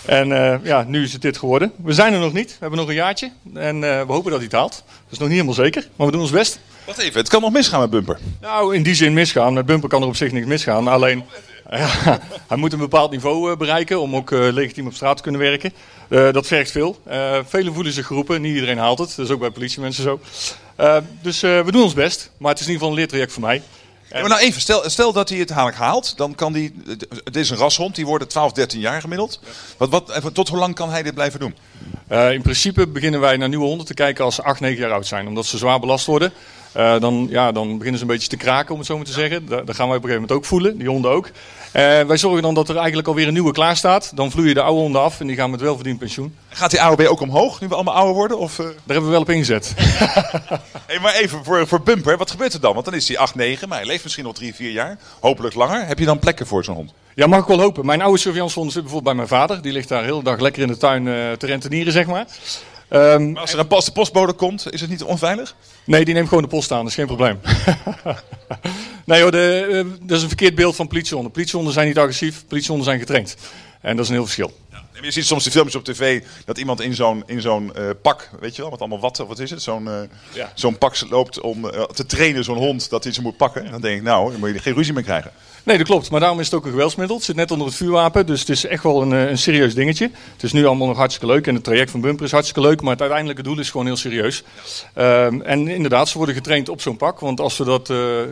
[0.04, 0.28] En
[0.62, 1.72] ja, nu is het dit geworden.
[1.76, 3.32] We zijn er nog niet, we hebben nog een jaartje.
[3.54, 4.82] En we hopen dat hij het haalt.
[4.86, 6.60] Dat is nog niet helemaal zeker, maar we doen ons best.
[6.90, 8.18] Wacht even, het kan nog misgaan met Bumper.
[8.40, 9.52] Nou, in die zin misgaan.
[9.52, 10.88] Met Bumper kan er op zich niks misgaan.
[10.88, 11.24] Alleen,
[11.70, 11.88] Ja,
[12.48, 15.40] hij moet een bepaald niveau eh, bereiken om ook eh, legitiem op straat te kunnen
[15.40, 15.72] werken.
[16.08, 17.00] Eh, dat vergt veel.
[17.04, 19.16] Eh, velen voelen zich geroepen, niet iedereen haalt het.
[19.16, 20.20] Dat is ook bij politiemensen zo.
[21.22, 23.62] Dus we doen ons best, maar het is in ieder geval een leertraject voor mij.
[24.10, 26.74] Ja, maar nou even, stel, stel dat hij het dadelijk haalt, dan kan die,
[27.24, 29.40] het is een rashond, die worden 12, 13 jaar gemiddeld.
[29.76, 31.54] Wat, wat, tot hoe lang kan hij dit blijven doen?
[32.32, 35.06] In principe beginnen wij naar nieuwe honden te kijken als ze 8, 9 jaar oud
[35.06, 35.26] zijn.
[35.26, 36.32] Omdat ze zwaar belast worden.
[36.72, 39.12] Eh, dan, ja, dan beginnen ze een beetje te kraken, om het zo maar te
[39.12, 39.46] zeggen.
[39.46, 41.26] Da- Dat gaan wij op een gegeven moment ook voelen, die honden ook.
[41.72, 44.12] Eh, wij zorgen dan dat er eigenlijk alweer een nieuwe klaar staat.
[44.14, 46.34] Dan vloeien de oude honden af en die gaan met welverdiend pensioen.
[46.48, 48.38] Gaat die AOB ook omhoog, nu we allemaal ouder worden?
[48.38, 48.64] Of, eh?
[48.64, 49.74] Daar hebben we wel op ingezet.
[50.86, 52.72] Hey, maar even voor, voor Bumper, wat gebeurt er dan?
[52.72, 54.98] Want dan is hij 8, 9, maar hij leeft misschien nog 3, 4 jaar.
[55.20, 55.86] Hopelijk langer.
[55.86, 56.92] Heb je dan plekken voor zo'n hond?
[57.14, 57.86] Ja, mag ik wel hopen.
[57.86, 59.62] Mijn oude surveillancehond zit bijvoorbeeld bij mijn vader.
[59.62, 61.04] Die ligt daar heel de dag lekker in de tuin
[61.38, 62.26] te rentenieren, zeg maar.
[62.90, 65.54] Ehm, Maar als er een pas de postbode komt, is het niet onveilig?
[65.84, 67.40] Nee, die neemt gewoon de post aan, dat is geen probleem.
[69.04, 71.32] nee hoor, de, eh, dat is een verkeerd beeld van politiehonden.
[71.32, 73.36] Politiehonden zijn niet agressief, politiehonden zijn getraind.
[73.80, 74.52] En dat is een heel verschil.
[75.02, 78.30] Je ziet soms de filmpjes op tv dat iemand in zo'n in zo'n eh, pak,
[78.40, 79.62] weet je wel, met allemaal watten, wat is het?
[79.62, 79.94] Zo'n eh,
[80.32, 80.52] Ja.
[80.54, 83.64] zo'n pak loopt om eh, te trainen, zo'n hond, dat hij ze moet pakken.
[83.64, 85.30] En dan denk ik, nou, dan moet je geen ruzie meer krijgen.
[85.62, 86.10] Nee, dat klopt.
[86.10, 87.16] Maar daarom is het ook een geweldsmiddel.
[87.16, 90.10] Het zit net onder het vuurwapen, dus het is echt wel een, een serieus dingetje.
[90.32, 92.80] Het is nu allemaal nog hartstikke leuk en het traject van Bumper is hartstikke leuk,
[92.80, 94.42] maar het uiteindelijke doel is gewoon heel serieus.
[94.94, 97.86] Ehm, en inderdaad, ze worden getraind op zo'n pak, want als we dat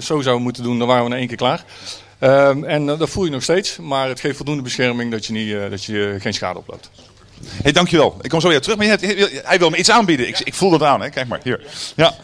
[0.05, 1.65] zo zouden moeten doen, dan waren we in één keer klaar.
[2.19, 5.33] Ehm, en eh, dat voel je nog steeds, maar het geeft voldoende bescherming dat je,
[5.33, 6.91] niet, eh, dat je eh, geen schade oploopt.
[7.63, 8.17] hey, dankjewel.
[8.23, 8.77] Ik kom zo weer terug.
[8.77, 8.87] Maar
[9.45, 10.29] hij wil me iets aanbieden.
[10.29, 11.11] Ik, ik voel dat aan, hè.
[11.11, 11.61] Kijk maar, hier.
[11.97, 12.15] Ja.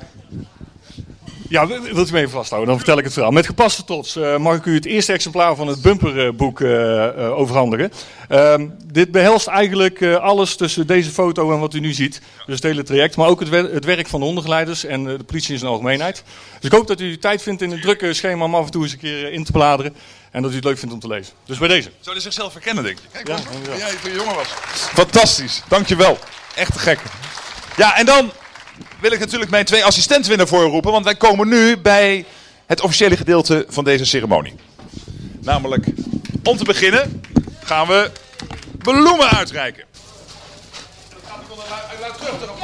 [1.55, 2.69] Ja, wilt u me even vasthouden?
[2.69, 3.31] Dan vertel ik het verhaal.
[3.33, 7.39] Met gepaste trots eh, mag ik u het eerste exemplaar van het bumperboek eh, eh,
[7.39, 7.93] overhandigen.
[8.29, 12.21] Ehm, dit behelst eigenlijk alles tussen deze foto en wat u nu ziet.
[12.47, 15.25] Dus het hele traject, maar ook het, wer- het werk van de hondenbegeleiders en de
[15.27, 16.23] politie in zijn algemeenheid.
[16.61, 18.83] Dus ik hoop dat u tijd vindt in het drukke schema om af en toe
[18.83, 19.95] eens een keer in te bladeren.
[20.31, 21.33] En dat u het leuk vindt om te lezen.
[21.47, 21.91] Dus bij deze.
[22.01, 23.19] Zou hij zichzelf herkennen, denk je?
[23.23, 24.49] Kijk, Ja, jij toen je jongen was.
[24.75, 26.19] Fantastisch, dankjewel.
[26.55, 26.99] Echt te gek.
[27.77, 28.31] Ja, en dan
[29.05, 32.25] wil ik natuurlijk mijn twee assistenten weer naar voren roepen, want wij komen nu bij
[32.67, 34.55] het officiële gedeelte van deze ceremonie.
[35.41, 35.87] Namelijk,
[36.43, 37.23] om te beginnen
[37.65, 38.11] gaan we
[38.79, 39.85] bloemen uitreiken.
[42.61, 42.64] Maar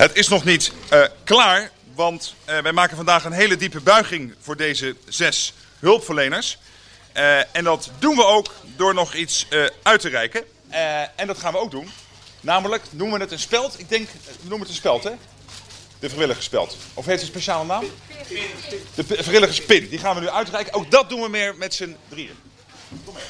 [0.00, 4.34] het is nog niet eh, klaar, want eh, wij maken vandaag een hele diepe buiging
[4.40, 6.58] voor deze zes hulpverleners.
[7.12, 9.46] Eh, en dat doen we ook door nog iets
[9.82, 10.44] uit te reiken.
[11.16, 11.90] En dat gaan we ook doen.
[12.40, 13.78] Namelijk noemen we het een speld.
[13.78, 14.08] Ik denk,
[14.48, 15.12] we het een speld, hè?
[15.98, 16.76] De vrijwilligerspeld.
[16.94, 17.84] Of heeft het een speciale naam?
[18.94, 19.88] De vrijwilligerspin.
[19.88, 20.72] Die gaan we nu uitreiken.
[20.72, 22.38] Ook dat doen we meer met z'n drieën.
[23.04, 23.22] Kom maar.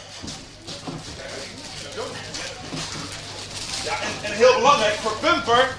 [3.84, 5.76] Ja, en, en heel belangrijk voor Bumper.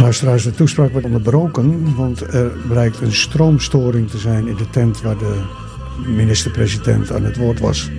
[0.00, 5.00] Luisteraars, de toespraak wordt onderbroken, want er blijkt een stroomstoring te zijn in de tent
[5.00, 5.42] waar de
[6.06, 7.90] minister-president aan het woord was.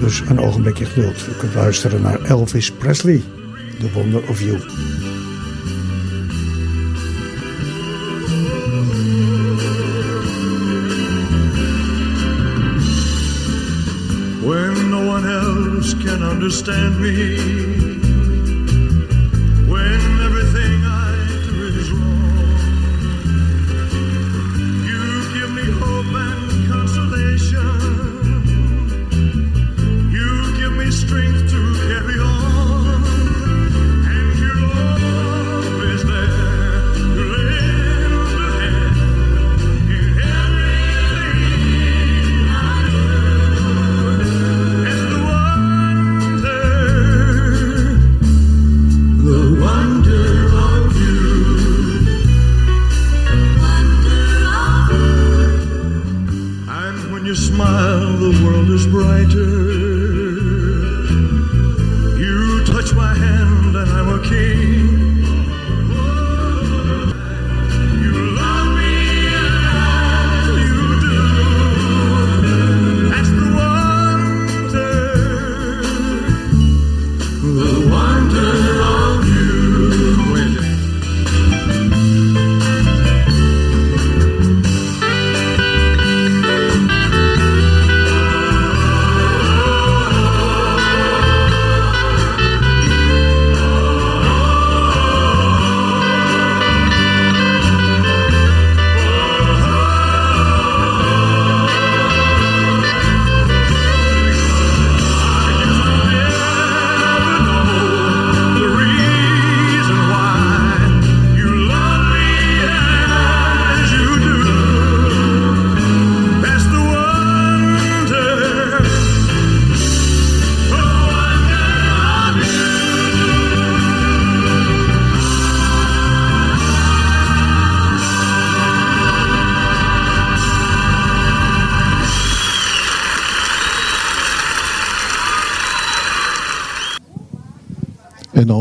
[0.00, 1.26] Dus een ogenblikje geduld.
[1.28, 3.22] U kunt luisteren naar Elvis Presley,
[3.78, 4.58] The Wonder of You.
[14.48, 17.47] when no one else can understand me.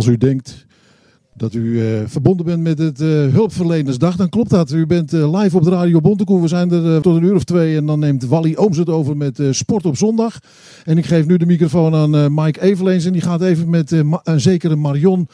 [0.08, 0.66] Als u denkt
[1.34, 4.72] dat u eh, verbonden bent met het eh, Hulpverlenersdag, dan klopt dat.
[4.72, 6.42] U bent eh, live op de Radio Bontekoe.
[6.42, 9.18] We zijn er tot een uur of twee en dan neemt Wally Ooms het over
[9.18, 10.40] met Sport op Zondag.
[10.86, 13.92] En ik geef nu de microfoon aan Mike Eveleens en die gaat even met
[14.24, 15.28] een zekere Marion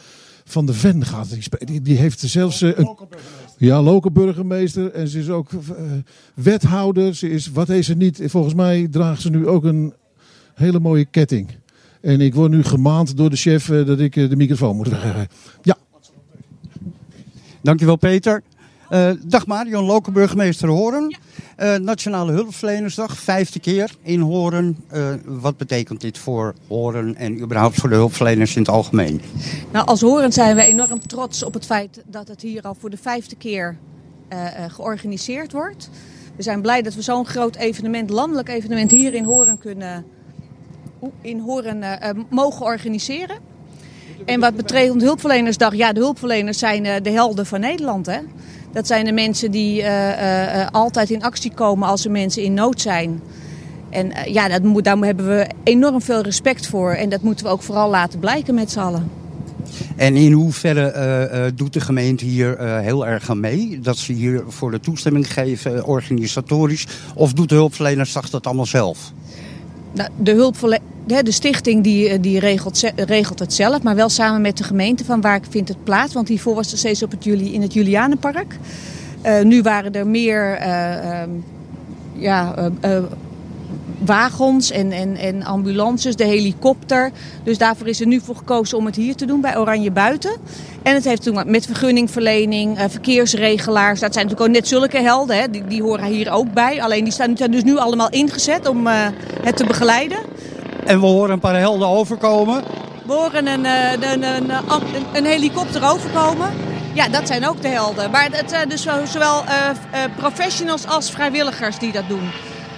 [0.43, 1.05] van de Ven.
[1.05, 2.97] Gaat die, die, heeft zelfs een...
[3.57, 4.91] Ja, lokale burgemeester.
[4.91, 5.49] En ze is ook
[6.33, 7.15] wethouder.
[7.15, 8.21] Ze is, wat is ze niet?
[8.25, 9.93] Volgens mij draagt ze nu ook een
[10.53, 11.61] hele mooie ketting.
[12.03, 14.87] En ik word nu gemaand door de chef eh, dat ik eh, de microfoon moet
[14.87, 15.27] weggeven.
[15.61, 15.77] Ja.
[17.61, 18.43] Dankjewel Peter.
[18.89, 21.17] Eh, dag Marion Loke, burgemeester Horen.
[21.55, 24.77] Eh, Nationale Hulpverlenersdag, vijfde keer in Horen.
[24.87, 29.21] Eh, wat betekent dit voor Horen en überhaupt voor de hulpverleners in het algemeen?
[29.71, 32.89] Nou, als Horend zijn we enorm trots op het feit dat het hier al voor
[32.89, 33.77] de vijfde keer
[34.67, 35.89] georganiseerd wordt.
[36.35, 40.05] We zijn blij dat we zo'n groot evenement, landelijk evenement, hier in Horen kunnen
[41.21, 43.37] in Horen, eh, eh, mogen organiseren.
[44.25, 48.05] En wat betreft hulpverlenersdag, ja, de hulpverleners zijn eh, de helden van Nederland.
[48.05, 48.19] Hè?
[48.71, 49.87] Dat zijn de mensen die
[50.71, 53.21] altijd in actie komen als er mensen in nood zijn.
[53.89, 56.91] En ja, dat daar hebben we enorm veel respect voor.
[56.91, 59.09] En dat moeten we ook vooral laten blijken met z'n allen.
[59.95, 63.79] En in hoeverre doet de gemeente hier heel erg aan mee?
[63.79, 66.87] Dat ze hier voor de toestemming geven, organisatorisch?
[67.15, 69.13] Of doet de hulpverlenersdag dat allemaal zelf?
[69.93, 74.41] Nou, de, hulpverle- de, stichting die, eh, die regelt, regelt het zelf, maar wel samen
[74.41, 76.13] met de gemeente van waar vindt het plaats.
[76.13, 78.57] Want hiervoor was het steeds op het Juli, in het Julianenpark.
[79.21, 81.29] Eh, nu waren er meer eh, ehm,
[82.13, 82.71] ja,
[84.05, 87.11] wagens en, en, en ambulances, de helikopter.
[87.43, 90.31] Dus daarvoor is er nu voor gekozen om het hier te doen bij Oranje Buiten.
[90.83, 93.99] En het heeft te doen met vergunningverlening, eh, verkeersregelaars.
[93.99, 95.49] Dat zijn natuurlijk ook net zulke helden, hè.
[95.49, 96.81] Die, die horen hier ook bij.
[96.81, 99.07] Alleen die staan, zijn dus nu allemaal ingezet om eh,
[99.41, 100.17] het te begeleiden.
[100.85, 102.63] En we horen een paar helden overkomen.
[103.05, 106.49] We horen een, eh, een, een, een, een helikopter overkomen.
[106.93, 108.11] Ja, dat zijn ook de helden.
[108.11, 109.43] Maar het zijn dus zo- zowel
[110.17, 112.29] professionals als vrijwilligers die dat doen.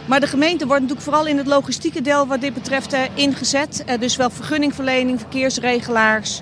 [0.08, 3.84] Maar de gemeente wordt natuurlijk vooral in het logistieke deel wat dit betreft eh, ingezet.
[3.86, 6.42] Eh, dus wel vergunningverlening, verkeersregelaars.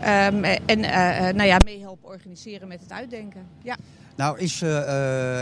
[0.00, 3.46] ehm, en eh, nou ja, meehelpen organiseren met het uitdenken.
[3.62, 3.76] Ja.
[4.16, 4.62] Nou is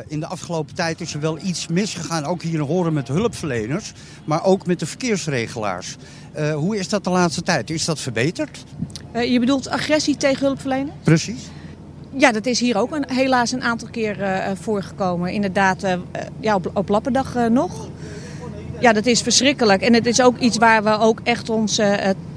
[0.09, 3.93] in de afgelopen tijd is er wel iets misgegaan, ook hier in Horen met hulpverleners,
[4.25, 5.97] maar ook met de verkeersregelaars.
[6.55, 7.71] Hoe is dat de laatste tijd?
[7.71, 8.65] Is dat verbeterd?
[9.13, 10.97] Je bedoelt agressie tegen hulpverleners?
[11.03, 11.49] Precies.
[12.19, 15.33] Ja, dat is hier ook een, helaas een aantal keer eh, eh, voorgekomen.
[15.33, 15.95] Inderdaad, eh,
[16.41, 17.89] ja, op, Lappendag nog.
[18.81, 19.83] Ja, dat is verschrikkelijk.
[19.83, 21.77] En het is ook iets waar we ook echt ons...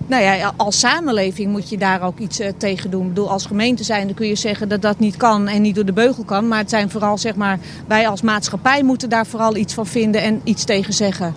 [0.08, 3.02] nou ja, als samenleving moet je daar ook iets tegen doen.
[3.02, 5.76] Ik bedoel, als gemeente zijn, dan kun je zeggen dat dat niet kan en niet
[5.76, 6.48] door de beugel kan.
[6.48, 10.22] Maar het zijn vooral, zeg maar, wij als maatschappij moeten daar vooral iets van vinden
[10.22, 11.34] en iets tegen zeggen.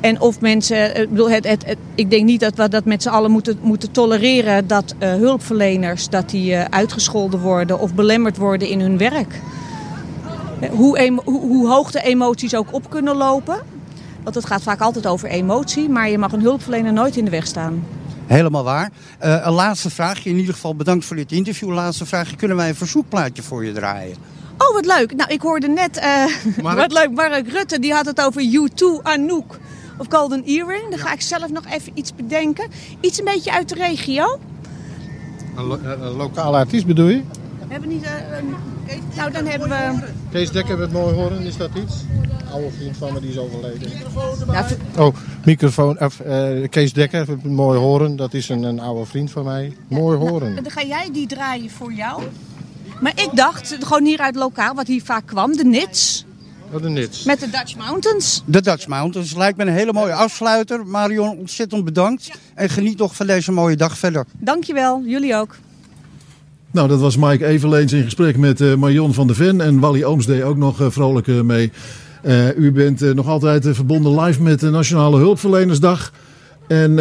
[0.00, 2.84] En of mensen, eh, ik bedoel, het, het, het- ik denk niet dat we dat
[2.84, 7.94] met z'n allen moeten, moeten tolereren dat eh, hulpverleners dat die, eh, uitgescholden worden of
[7.94, 9.40] belemmerd worden in hun werk.
[10.70, 13.60] Hoe, hoe, hoe hoog de emoties ook op kunnen lopen.
[14.22, 17.30] Want het gaat vaak altijd over emotie, maar je mag een hulpverlener nooit in de
[17.30, 17.84] weg staan.
[18.26, 18.90] Helemaal waar.
[19.18, 21.68] Eh, een laatste vraagje, in ieder geval bedankt voor dit interview.
[21.72, 24.16] Laatste vraagje, kunnen wij een verzoekplaatje voor je draaien?
[24.58, 25.14] Oh, wat leuk.
[25.16, 26.00] Nou, ik hoorde net,
[26.62, 29.58] wat leuk, Mark Rutte, die had het over U2 Anouk.
[29.98, 30.90] Of Golden Earring.
[30.90, 32.68] Dan ga ik zelf nog even iets bedenken.
[33.00, 34.38] Iets een beetje uit de regio.
[35.56, 37.22] Een, lo- een- een lokale artiest bedoel je?
[37.58, 38.02] We hebben niet...
[38.04, 38.54] eh, een-
[39.16, 40.06] nou, dan hebben we...
[40.30, 41.94] Kees Dekker met Mooi Horen, is dat iets?
[42.52, 43.90] Oude vriend van me, die is overleden.
[44.52, 44.66] Ja,
[44.98, 49.30] Oh, microfoon, of, eh, Kees Dekker met Mooi Horen, dat is een, een oude vriend
[49.30, 49.76] van mij.
[49.88, 50.54] Mooi Horen.
[50.54, 52.22] Dan ga jij die draaien voor jou.
[53.00, 56.24] Maar ik dacht, gewoon hier uit lokaal, wat hier vaak kwam, de Nits.
[56.82, 57.24] De Nits.
[57.24, 58.42] Met de Dutch Mountains.
[58.46, 60.86] De Dutch Mountains lijkt me een hele mooie afsluiter.
[60.86, 62.30] Marion, ontzettend bedankt.
[62.54, 64.24] En geniet nog van deze mooie dag verder.
[64.38, 65.56] Dankjewel, jullie ook.
[66.70, 69.60] Nou, dat was Mike Eveleens in gesprek met eh, Marion van der Ven.
[69.60, 71.72] En Wally Ooms deed ook nog eh, vrolijk eh, mee.
[72.22, 76.12] Eh, u bent nog altijd verbonden live met de Nationale Hulpverlenersdag.
[76.68, 76.96] En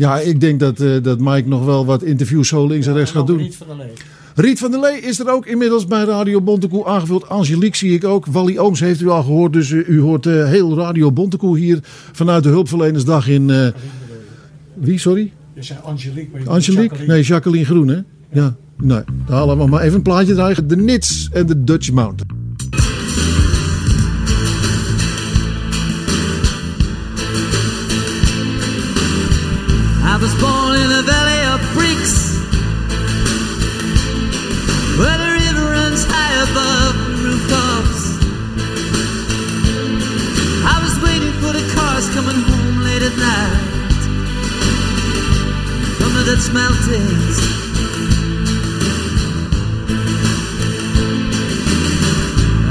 [0.00, 3.10] ja, ik denk dat, eh, dat Mike nog wel wat interviews zo links en rechts
[3.10, 3.38] gaat doen.
[3.38, 3.92] Riet van der Lee.
[4.40, 7.28] Riet van der Lee is er ook inmiddels bij Radio Bontekoe aangevuld.
[7.28, 8.26] Angelique zie ik ook.
[8.26, 9.52] Wally Ooms heeft u al gehoord.
[9.52, 11.78] Dus eh, u hoort eh, heel Radio Bontekoe hier
[12.12, 13.50] vanuit de Hulpverlenersdag in...
[13.50, 13.66] eh,
[14.74, 15.32] wie, sorry?
[15.52, 16.82] Je zei Angelique, maar je bedoelt Angelique?
[16.82, 17.12] Jacqueline.
[17.12, 17.98] Nee, Jacqueline Groen, hè?
[18.32, 18.56] Ja.
[18.76, 20.68] Nee, dan halen we maar even een plaatje draaien.
[20.68, 22.38] De Nits en de Dutch Mountain.
[30.04, 30.69] I was born
[35.00, 38.02] Where the river runs high above the rooftops.
[40.74, 43.70] I was waiting for the cars coming home late at night.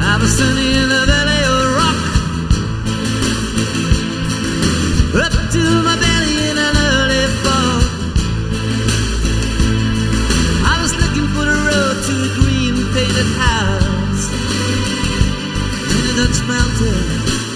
[0.01, 1.99] I was standing in the valley of rock,
[5.25, 5.95] up to my
[16.21, 17.48] in the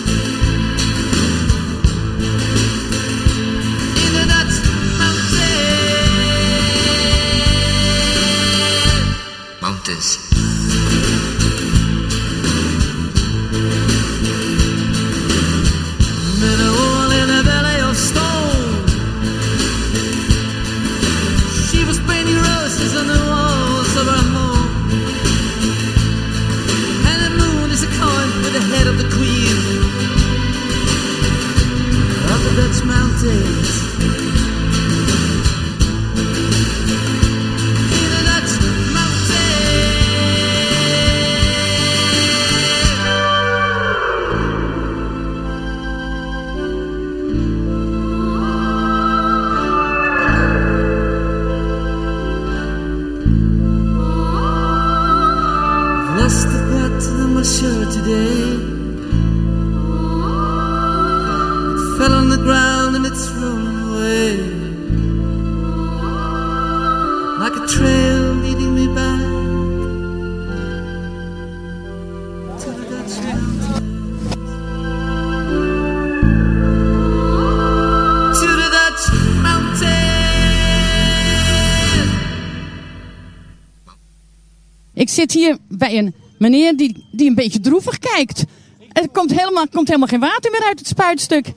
[85.24, 88.44] zit hier bij een meneer die, die een beetje droevig kijkt.
[88.92, 91.48] Er komt helemaal, komt helemaal geen water meer uit het spuitstuk.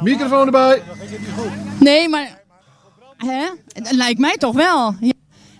[0.00, 0.82] Microfoon erbij.
[1.78, 2.38] Nee, maar...
[3.16, 3.46] Hè?
[3.90, 4.94] Lijkt mij toch wel.
[5.00, 5.12] Ja.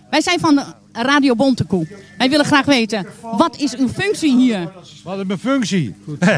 [0.09, 1.87] Wij zijn van de Radio Bontekoe.
[2.17, 4.71] Wij willen graag weten, wat is uw functie hier?
[5.03, 5.95] Wat is mijn functie?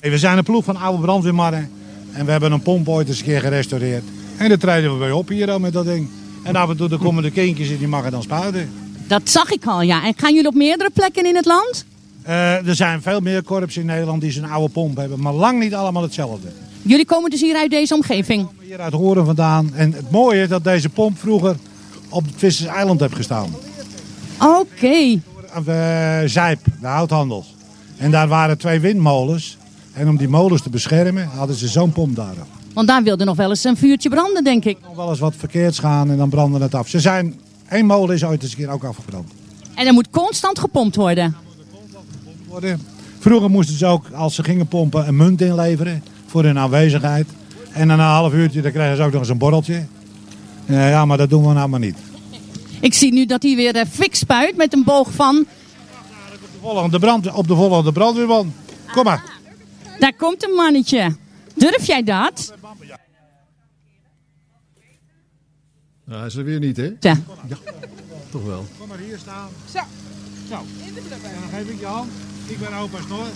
[0.00, 1.70] Hey, we zijn een ploeg van oude brandweermannen.
[2.12, 4.02] En we hebben een pomp ooit eens een keer gerestaureerd.
[4.36, 6.08] En daar treden we bij op hier dan met dat ding.
[6.46, 8.70] En af en toe dan komen de kindjes en die mogen dan spuiten.
[9.06, 10.04] Dat zag ik al, ja.
[10.04, 11.84] En gaan jullie op meerdere plekken in het land?
[12.22, 15.20] Eh, er zijn veel meer korps in Nederland die zo'n oude pomp hebben.
[15.20, 16.48] Maar lang niet allemaal hetzelfde.
[16.82, 18.48] Jullie komen dus hier uit deze omgeving?
[18.60, 19.74] Hier uit Horen vandaan.
[19.74, 21.56] En het mooie is dat deze pomp vroeger
[22.08, 23.54] op het Vissers Eiland heeft gestaan.
[24.40, 25.20] Oké.
[25.56, 27.44] Of, eh, Zijp, de houthandel.
[27.96, 29.56] En daar waren twee windmolens.
[29.92, 32.36] En om die molens te beschermen hadden ze zo'n pomp daar.
[32.76, 34.76] Want daar wilde nog wel eens een vuurtje branden, denk ik.
[34.82, 36.88] Nog wel eens wat verkeerds gaan en dan brandde het af.
[36.88, 39.30] Ze zijn, één molen is ooit eens een keer ook afgebrand.
[39.74, 41.36] En er moet constant gepompt worden.
[42.48, 42.80] worden.
[43.18, 47.26] Vroeger moesten ze ook, als ze gingen pompen, een munt inleveren voor hun aanwezigheid.
[47.72, 49.84] En na een half uurtje dan kregen ze ook nog eens een borreltje.
[50.66, 51.98] Ja, maar dat doen we nou maar niet.
[52.80, 55.46] Ik zie nu dat hij weer eh, fik spuit met een boog van...
[56.30, 58.52] De volgende brand, op de volgende brandweerman.
[58.92, 59.22] Kom maar.
[59.98, 61.16] Daar komt een mannetje.
[61.56, 62.54] Durf jij dat?
[66.04, 66.90] Nou, hij is er weer niet, hè?
[67.00, 67.16] Ja.
[68.30, 68.66] Toch wel.
[68.78, 69.48] Kom maar hier staan.
[69.72, 69.78] Zo.
[70.48, 70.54] Zo.
[70.54, 70.94] En
[71.40, 72.10] dan geef ik je hand.
[72.46, 73.26] Ik ben opa Snor.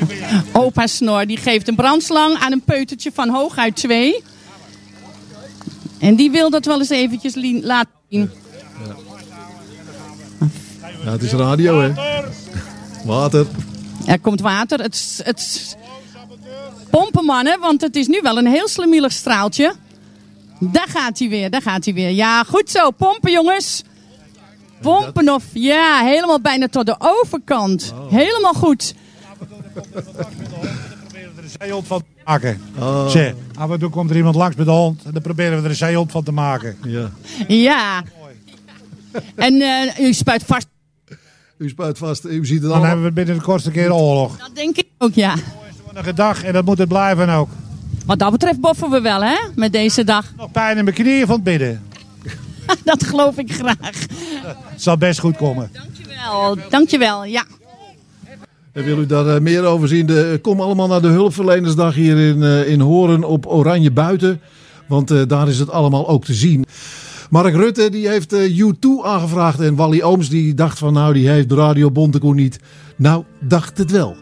[0.00, 0.42] Ik ben jij.
[0.52, 4.22] Opa Snor die geeft een brandslang aan een peutertje van hooguit twee.
[5.98, 8.30] En die wil dat wel eens eventjes laten zien.
[11.04, 11.92] Ja, het is radio, hè?
[13.04, 13.46] Water.
[14.06, 14.80] Er komt water.
[14.80, 15.76] Het, het
[16.90, 19.74] pompen mannen, want het is nu wel een heel slemielig straaltje.
[20.60, 22.10] Daar gaat hij weer, daar gaat hij weer.
[22.10, 22.90] Ja, goed zo.
[22.90, 23.82] Pompen jongens.
[24.80, 27.94] Pompen of ja, helemaal bijna tot de overkant.
[28.10, 28.94] Helemaal goed.
[29.94, 30.02] er
[31.42, 32.60] een zeehond van te maken.
[33.08, 35.64] Zeg, af en toe komt er iemand langs met de hond en dan proberen we
[35.64, 36.76] er een zeehond van te maken.
[36.84, 37.10] Ja.
[37.48, 38.02] Ja.
[39.36, 40.66] En eh, u spuit vast.
[41.58, 42.24] U spuit vast.
[42.24, 42.88] U ziet het Dan allemaal.
[42.88, 44.38] hebben we binnen de kortste keer oorlog.
[44.38, 45.34] Dat denk ik ook, ja.
[45.94, 47.48] Een dag en dat moet het blijven ook.
[48.06, 49.36] Wat dat betreft boffen we wel, hè?
[49.54, 50.32] Met deze dag.
[50.36, 51.82] Nog pijn in mijn knieën van het bidden.
[52.84, 53.76] dat geloof ik graag.
[54.42, 55.70] Het zal best goed komen.
[55.72, 57.44] Dankjewel, dankjewel, ja.
[58.72, 60.06] En wil u daar eh, meer over zien?
[60.06, 64.40] De, kom allemaal naar de hulpverlenersdag hier in, eh, in Horen op Oranje Buiten.
[64.86, 66.66] Want eh, daar is het allemaal ook te zien.
[67.30, 69.60] Mark Rutte die heeft eh, U2 aangevraagd.
[69.60, 72.60] En Wally Ooms die dacht van nou die heeft Radio Bontekoe niet.
[72.96, 74.16] Nou, dacht het wel.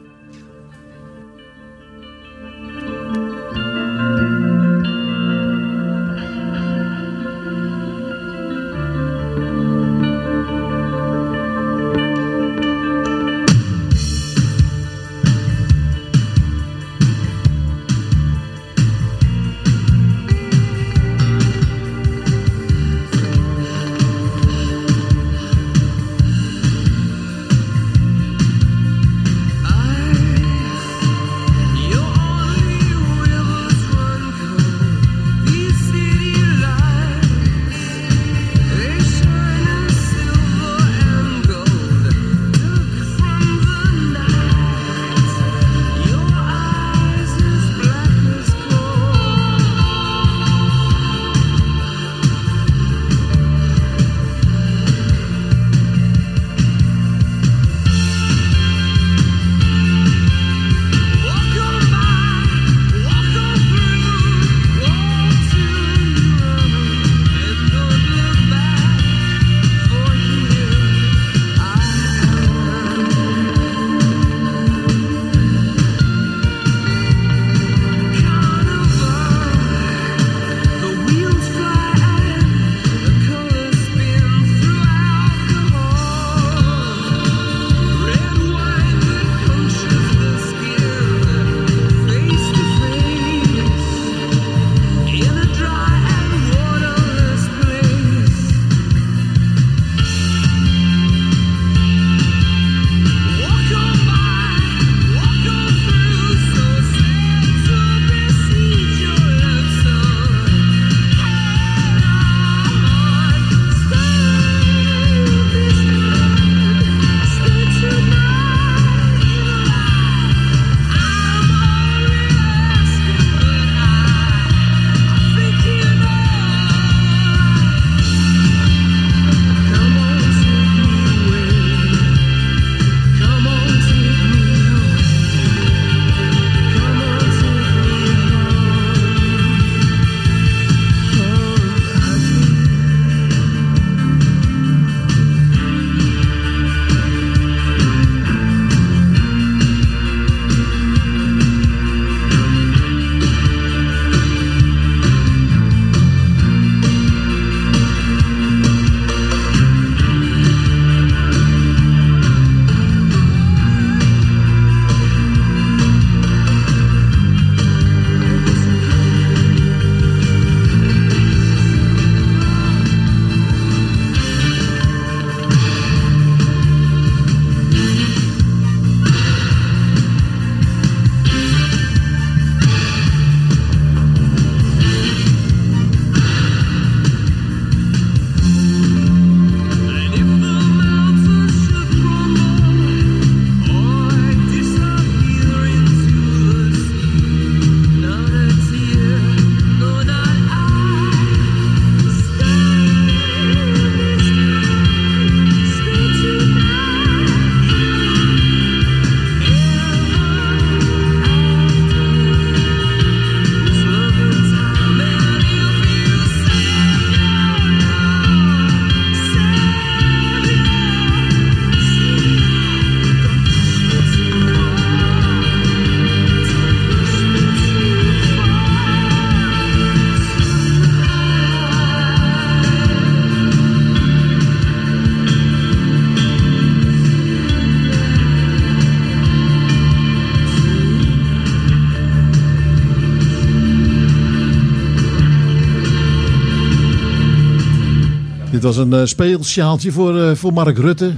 [248.69, 251.13] Was een eh, speelsjaaltje voor, eh, voor Mark Rutte.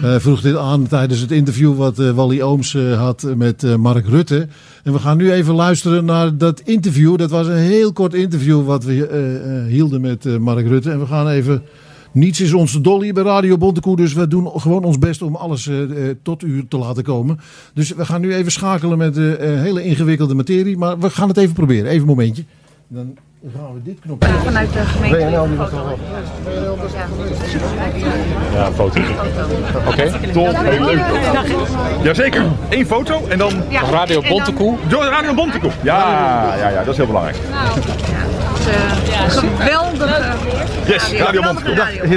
[0.00, 4.48] Hij vroeg dit aan tijdens het interview wat eh, Wally Ooms had met Mark Rutte.
[4.84, 7.18] En we gaan nu even luisteren naar dat interview.
[7.18, 10.90] Dat was een heel kort interview wat we hielden met Mark Rutte.
[10.90, 11.62] En we gaan even...
[12.12, 15.70] Niets is onze dolly bij Radio Bontekoe, dus we doen gewoon ons best om alles
[16.22, 17.38] tot u te laten komen.
[17.74, 21.36] Dus we gaan nu even schakelen met eh, hele ingewikkelde materie, maar we gaan het
[21.36, 21.86] even proberen.
[21.86, 22.44] Even een momentje.
[22.88, 23.16] Dan
[23.48, 24.28] gaan we dit knopje.
[24.28, 25.18] Vanuit de gemeente.
[25.18, 25.98] WNL die was al op.
[28.52, 29.00] Ja, een foto.
[29.88, 30.56] Oké, top.
[30.56, 31.00] Heel leuk.
[32.02, 32.44] Jazeker.
[32.68, 33.52] Eén foto en dan...
[33.68, 33.80] Ja.
[33.90, 34.76] Radio Bontekoe.
[34.88, 35.70] Door Radio Bontekoe.
[35.82, 37.36] Ja, ja, ja, dat is heel belangrijk.
[39.28, 40.36] Geweldige
[40.90, 41.74] Yes, Radio Bontekoe.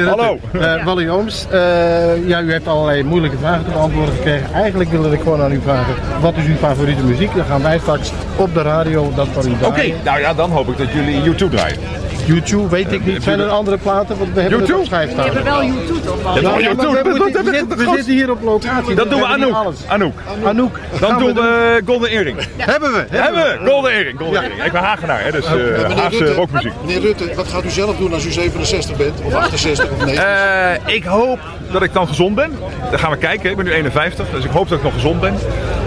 [0.10, 0.40] Hallo.
[0.54, 4.54] Eh, Wally Ooms, eh, ja, u hebt allerlei moeilijke vragen te beantwoorden gekregen.
[4.54, 7.36] Eigenlijk wilde ik gewoon aan u vragen, wat is uw favoriete muziek?
[7.36, 9.96] Dan gaan wij straks op de radio dat van u Oké, draaien.
[10.04, 11.78] nou ja, dan hoop ik dat jullie YouTube draaien.
[12.26, 13.24] YouTube weet ik niet.
[13.24, 14.18] Zijn er andere platen?
[14.18, 14.80] Want we hebben het YouTube?
[14.80, 15.26] op schijf staan.
[15.30, 16.42] We hebben wel YouTube toch?
[16.42, 18.96] Ja, Ja, we, zitten- we zitten hier op locatie.
[18.96, 19.54] Dat doen we Anouk.
[19.54, 19.76] alles.
[19.88, 20.20] Anouk.
[20.46, 20.80] Anouk.
[21.00, 21.44] Dan doen doen.
[21.44, 22.38] we Golden Earring.
[22.58, 23.06] Hebben we.
[23.10, 23.70] Hebben we.
[23.70, 24.20] Golden Earring.
[24.20, 24.64] Golden Earring.
[24.64, 26.72] Ik ben Hagenaar, hè, dus Eh, uh, meneer Haagse Rutte, rockmuziek.
[26.86, 29.22] Meneer Rutte, wat gaat u zelf doen als u 67 bent?
[29.24, 30.24] Of 68 of 90?
[30.24, 31.40] Eh, ik hoop
[31.72, 32.52] dat ik dan gezond ben.
[32.90, 33.50] Dan gaan we kijken.
[33.50, 35.34] Ik ben nu 51, dus ik hoop dat ik nog gezond ben.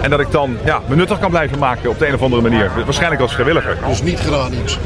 [0.01, 2.41] En dat ik dan ja, me nuttig kan blijven maken op de een of andere
[2.41, 2.71] manier.
[2.85, 3.77] Waarschijnlijk als vrijwilliger.
[3.87, 4.79] Dus niet geraniums?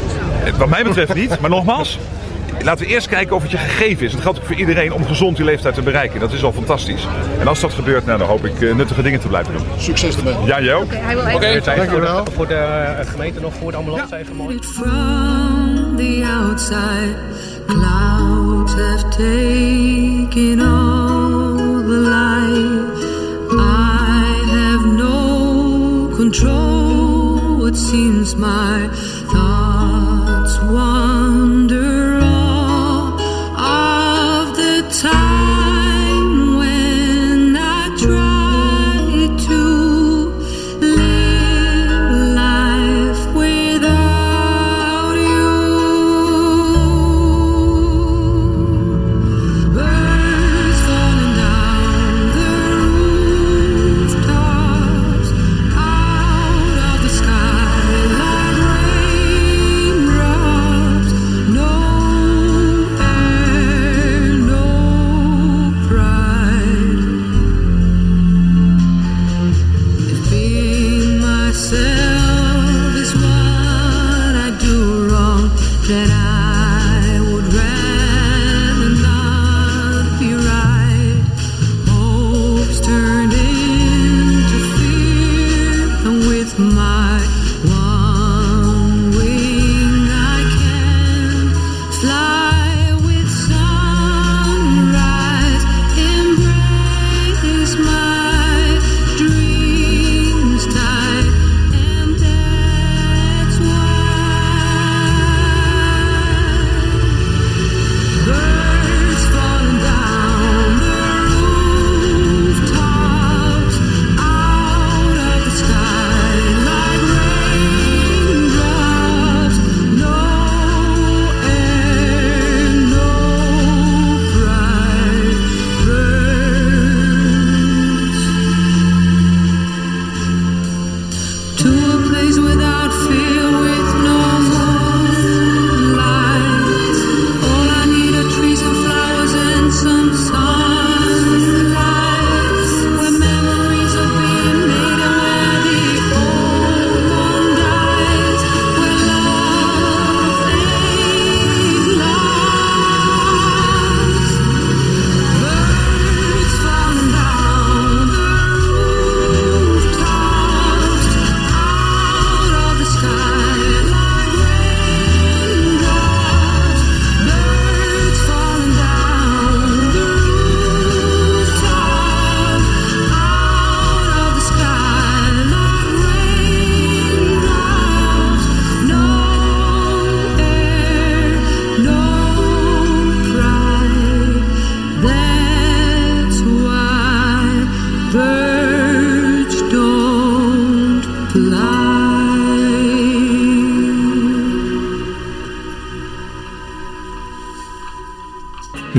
[0.58, 2.00] Wat mij betreft niet, maar nogmaals.
[2.64, 4.12] Laten we eerst kijken of het je gegeven is.
[4.12, 6.20] Dat geldt ook voor iedereen om gezond die leeftijd te bereiken.
[6.20, 7.08] Dat is al fantastisch.
[7.40, 9.64] En als dat gebeurt, nou, dan hoop ik eh, nuttige dingen te blijven doen.
[9.78, 10.36] Succes ermee.
[10.46, 10.94] Ja, jij ook.
[10.94, 11.76] Hij wil Oké, even...
[11.76, 12.26] dankjewel.
[12.36, 14.60] Voor de eh, gemeente nog voor de ambulance even mooi.
[14.62, 17.16] From the outside,
[17.68, 23.10] clouds have taken all the light.
[23.52, 27.66] I have no control.
[27.68, 28.90] It seems my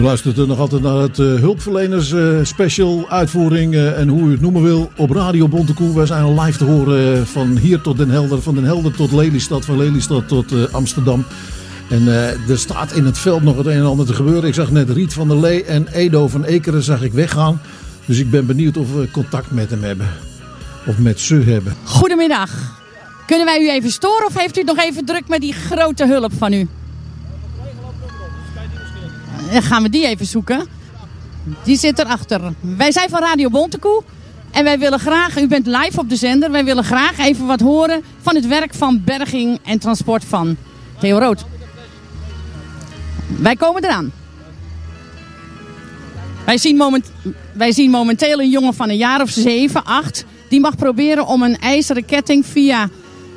[0.03, 4.29] U luistert er nog altijd naar het eh, hulpverleners eh, special uitvoering eh, en hoe
[4.29, 5.95] u het noemen wil op Radio Bontekoe.
[5.95, 9.65] Wij zijn live te horen van hier tot Den Helder, van Den Helder tot Lelystad,
[9.65, 11.25] van Lelystad tot Amsterdam.
[11.91, 12.09] En
[12.49, 14.49] er staat in het veld nog het een en ander te gebeuren.
[14.49, 17.61] Ik zag net Riet van der Lee en Edo van Ekeren zag ik weggaan.
[18.05, 20.09] Dus ik ben benieuwd of we contact met hem hebben.
[20.87, 21.75] Of met ze hebben.
[21.85, 22.51] Goedemiddag.
[23.27, 26.07] Kunnen wij u even storen of heeft u het nog even druk met die grote
[26.07, 26.69] hulp van u?
[29.53, 30.67] Dan gaan we die even zoeken.
[31.65, 32.41] Die zit erachter.
[32.61, 34.03] Wij zijn van Radio Bontekoe.
[34.51, 37.61] En wij willen graag, u bent live op de zender, wij willen graag even wat
[37.61, 40.57] horen van het werk van berging en transport van
[40.99, 41.45] Theo Rood.
[43.27, 44.13] Wij komen eraan.
[46.45, 47.11] Wij zien, moment,
[47.53, 50.25] wij zien momenteel een jongen van een jaar of zeven, acht.
[50.49, 52.89] Die mag proberen om een ijzeren ketting via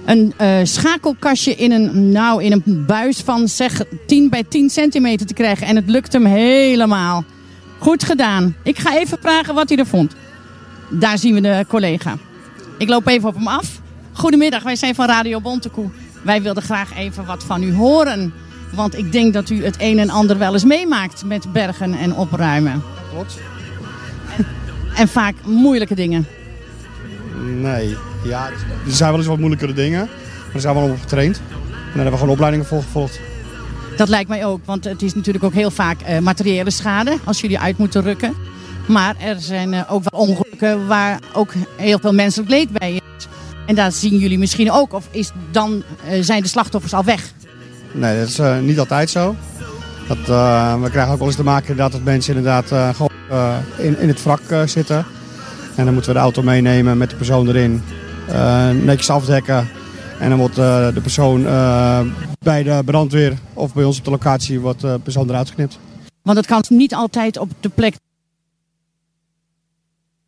[0.06, 5.26] een eh, schakelkastje in een, nou, in een buis van zeg 10 bij 10 centimeter
[5.26, 5.68] te krijgen.
[5.68, 7.24] En het lukt hem helemaal.
[7.78, 8.56] Goed gedaan.
[8.64, 10.16] Ik ga even vragen wat hij er vond.
[10.90, 12.18] Daar zien we de collega.
[12.78, 13.82] Ik loop even op hem af.
[14.14, 15.90] Goedemiddag, wij zijn van Radio Bontekoe.
[16.22, 18.34] Wij wilden graag even wat van u horen.
[18.74, 22.16] Want ik denk dat u het een en ander wel eens meemaakt met bergen en
[22.16, 22.84] opruimen.
[23.12, 23.38] Klopt.
[24.96, 26.28] En vaak moeilijke dingen.
[27.44, 27.96] Nee.
[28.24, 28.50] Ja,
[28.86, 30.00] er zijn wel eens wat moeilijkere dingen.
[30.00, 31.38] Maar daar zijn we al op getraind.
[31.38, 33.20] En daar hebben we gewoon opleidingen voor gevolgd.
[33.98, 37.42] Dat lijkt mij ook, want het is natuurlijk ook heel vaak eh, materiële schade als
[37.42, 38.34] jullie uit moeten rukken.
[38.88, 43.28] Maar er zijn eh, ook wel ongelukken waar ook heel veel menselijk leed bij is.
[43.66, 47.32] En daar zien jullie misschien ook, of is dan, eh, zijn de slachtoffers al weg?
[47.92, 49.36] Nee, dat is niet altijd zo.
[50.08, 50.18] Dat,
[50.82, 53.12] we krijgen ook wel eens te maken dat mensen inderdaad gewoon
[53.78, 55.06] in, in het wrak zitten.
[55.76, 57.82] En dan moeten we de auto meenemen met de persoon erin.
[58.28, 59.68] eh, netjes afdekken.
[60.20, 62.00] En dan wordt eh, de persoon eh,
[62.40, 65.80] bij de brandweer of bij ons op de locatie wordt de persoon eruit geknipt.
[66.22, 67.96] Want het kan niet altijd op de plek.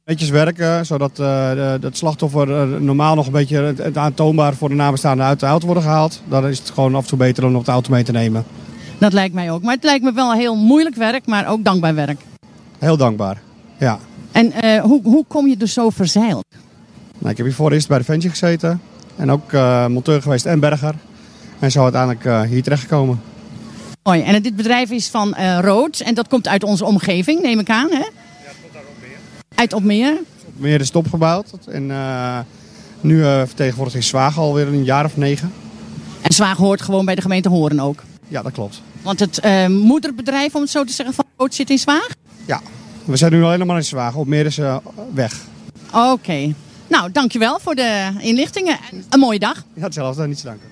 [0.05, 4.75] Netjes werken, zodat de, het slachtoffer normaal nog een beetje het, het aantoonbaar voor de
[4.75, 6.21] nabestaanden uit de auto worden gehaald.
[6.29, 8.45] Dan is het gewoon af en toe beter om nog de auto mee te nemen.
[8.97, 9.63] Dat lijkt mij ook.
[9.63, 12.21] Maar het lijkt me wel heel moeilijk werk, maar ook dankbaar werk.
[12.79, 13.41] Heel dankbaar.
[13.77, 13.99] Ja.
[14.37, 16.45] En eh, hoe, hoe kom je er zo verzeild?
[17.17, 18.81] Nou, ik heb hiervoor eerst bij de Ventje gezeten.
[19.15, 20.95] En ook eh, monteur geweest en berger.
[21.59, 23.21] En zo uiteindelijk eh, hier terechtgekomen.
[24.03, 24.21] Mooi.
[24.21, 27.69] En dit bedrijf is van eh Rood en dat komt uit onze omgeving, neem ik
[27.69, 27.89] aan.
[27.91, 28.05] Hè?
[29.55, 30.17] Uit Opmeer.
[30.55, 31.51] Meer is het opgebouwd.
[31.67, 32.39] En eh,
[33.01, 35.53] nu uh, vertegenwoordigt in Zwaag alweer een jaar of negen.
[36.21, 38.03] En Zwaag hoort gewoon bij de gemeente Horen ook.
[38.27, 38.81] Ja, dat klopt.
[39.01, 42.07] Want het eh, moederbedrijf, om het zo te zeggen, van Rood zit in Zwaag?
[42.45, 42.61] Ja,
[43.07, 44.15] we zijn nu alleen nog maar in Zwaag.
[44.15, 44.77] Op meer is eh,
[45.13, 45.33] weg.
[45.93, 46.53] Oké.
[46.89, 48.77] Nou, dankjewel voor de inlichtingen.
[48.91, 49.63] En Een mooie dag.
[49.73, 50.27] Ja, hetzelfde.
[50.27, 50.67] Niets te danken.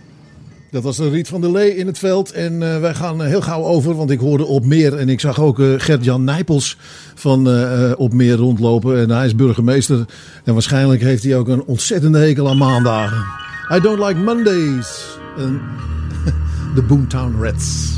[0.71, 2.31] Dat was Riet van der Lee in het veld.
[2.31, 4.97] En eh, wij gaan eh, heel gauw over, want ik hoorde op meer.
[4.97, 6.77] En ik zag ook eh, Gert-Jan Nijpels
[7.15, 8.97] van eh, eh, op meer rondlopen.
[9.01, 10.05] En hij is burgemeester.
[10.43, 13.23] En waarschijnlijk heeft hij ook een ontzettende hekel aan maandagen.
[13.73, 15.17] I don't like Mondays.
[15.37, 15.61] En
[16.75, 17.93] de Boomtown Reds.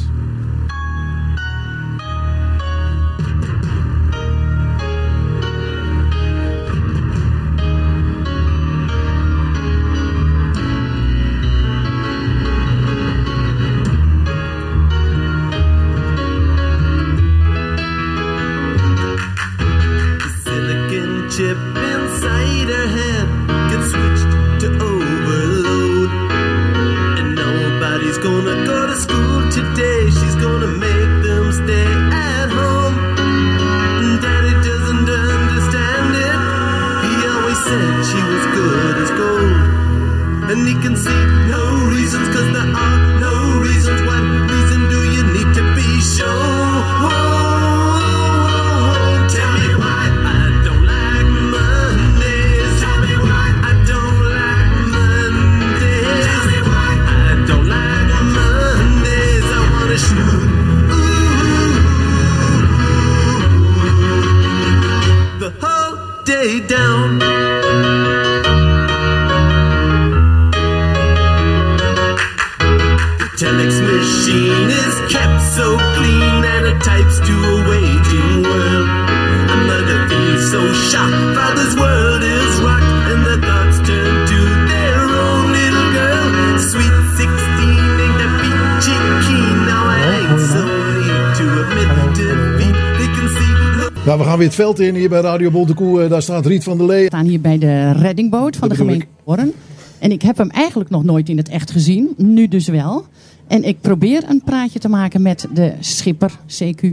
[94.58, 96.04] Veld in hier bij Radio Bontekoe.
[96.04, 97.00] Eh, Daar staat Riet van der Lee.
[97.02, 99.54] We staan hier bij de reddingboot van de gemeente Horen.
[100.00, 102.14] En ik heb hem eigenlijk nog nooit in het echt gezien.
[102.18, 103.06] Nu dus wel.
[103.48, 106.88] En ik probeer een praatje te maken met de schipper, CQ,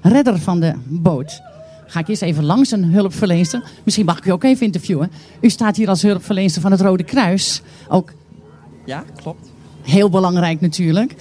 [0.00, 1.40] redder van de boot.
[1.86, 3.62] Ga ik eerst even langs een hulpverlener.
[3.84, 5.10] Misschien mag ik u ook even interviewen.
[5.40, 7.62] U staat hier als hulpverlener van het Rode Kruis.
[7.88, 8.12] Ook
[8.84, 9.50] Ja, klopt.
[9.82, 11.14] heel belangrijk natuurlijk.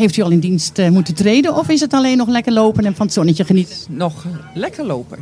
[0.00, 2.84] Heeft, u al in dienst eh, moeten treden of is het alleen nog lekker lopen
[2.84, 3.76] en van het zonnetje genieten?
[3.88, 5.18] Nog lekker lopen.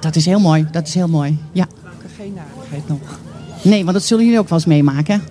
[0.00, 1.38] Dat is heel mooi, dat is heel mooi.
[1.52, 1.66] Ja.
[2.16, 3.18] Geen narigheid nog.
[3.62, 5.22] Nee, want dat zullen jullie ook wel eens meemaken.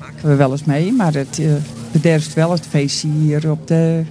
[0.00, 1.52] Maken we wel eens mee, maar het eh,
[1.92, 4.02] bederft wel het feestje hier op de...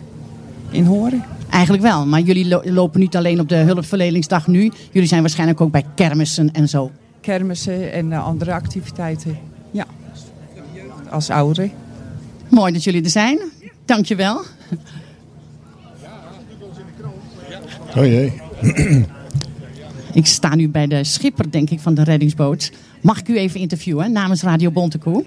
[0.69, 1.23] in Horen.
[1.49, 4.71] Eigenlijk wel, maar jullie lo- lopen niet alleen op de hulpverleningsdag nu.
[4.91, 6.91] Jullie zijn waarschijnlijk ook bij kermissen en zo.
[7.21, 9.37] Kermissen en eh, andere activiteiten.
[9.71, 9.85] Ja.
[11.09, 11.71] Als ouderen.
[12.49, 13.39] Mooi dat jullie er zijn.
[13.89, 14.41] Dankjewel.
[17.97, 18.41] Oh jee.
[20.13, 22.71] Ik sta nu bij de schipper, denk ik, van de reddingsboot.
[23.01, 25.23] Mag ik u even interviewen namens Radio Bontekoe?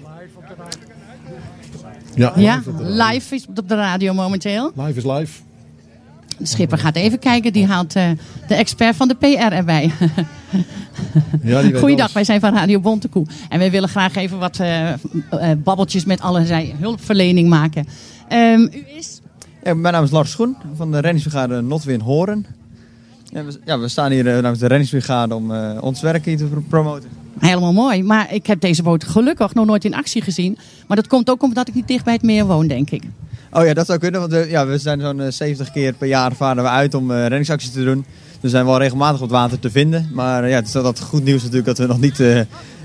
[2.15, 4.71] Ja, Ja, live is op de radio momenteel.
[4.75, 5.41] Live is live.
[6.37, 7.53] De schipper gaat even kijken.
[7.53, 8.09] Die haalt eh,
[8.47, 9.91] de expert van de PR erbij.
[11.43, 13.25] Ja, die Goeiedag, wij zijn van Radio Bontekoe.
[13.49, 14.89] En wij willen graag even wat eh,
[15.57, 17.87] babbeltjes met allerlei hulpverlening maken.
[18.27, 19.21] Ehm, u is?
[19.63, 22.45] Ja, mijn naam is Lars Schoen van de reddingsbrigade Notwin Horen.
[23.23, 26.37] Ja, we, ja, we staan hier eh, namens de reddingsbrigade om eh, ons werk hier
[26.37, 27.09] te pro- promoten.
[27.39, 28.03] Helemaal mooi.
[28.03, 30.57] Maar ik heb deze boot gelukkig nog nooit in actie gezien.
[30.87, 33.03] Maar dat komt ook omdat ik niet dicht bij het meer woon, denk ik.
[33.51, 36.07] Oh ja, dat zou kunnen, want we, ja, we zijn zo'n eh, 70 keer per
[36.07, 38.05] jaar varen we uit om eh, reddingsacties te doen.
[38.31, 40.09] Dus we zijn wel regelmatig op het water te vinden.
[40.13, 42.39] Maar eh, ja, het is altijd goed nieuws natuurlijk dat we nog niet eh,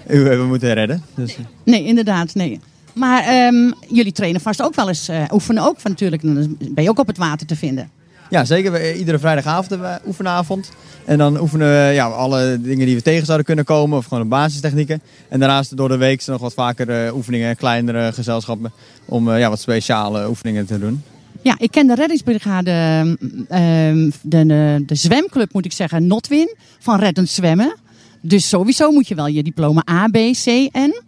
[0.08, 1.02] u hebben moeten redden.
[1.14, 2.60] Dus, eh, Nee, inderdaad, nee.
[2.98, 6.22] Maar ehm, jullie trainen vast ook wel eens, eh, oefenen ook van natuurlijk.
[6.22, 7.90] Dan ben je ook op het water te vinden.
[8.30, 8.72] Ja, zeker.
[8.72, 10.70] We, iedere vrijdagavond hebben we oefenavond.
[11.04, 13.98] En dan oefenen we ja, alle dingen die we tegen zouden kunnen komen.
[13.98, 15.02] Of gewoon de basistechnieken.
[15.28, 17.56] En daarnaast door de week zijn nog wat vaker eh, oefeningen.
[17.56, 18.72] Kleinere gezelschappen.
[19.04, 21.02] Om eh, ja, wat speciale oefeningen te doen.
[21.42, 23.14] Ja, ik ken de reddingsbrigade, ehm,
[23.48, 27.76] ehm, de, de, de zwemclub moet ik zeggen, Notwin, van reddend zwemmen.
[28.20, 31.02] Dus sowieso moet je wel je diploma A, B, C en...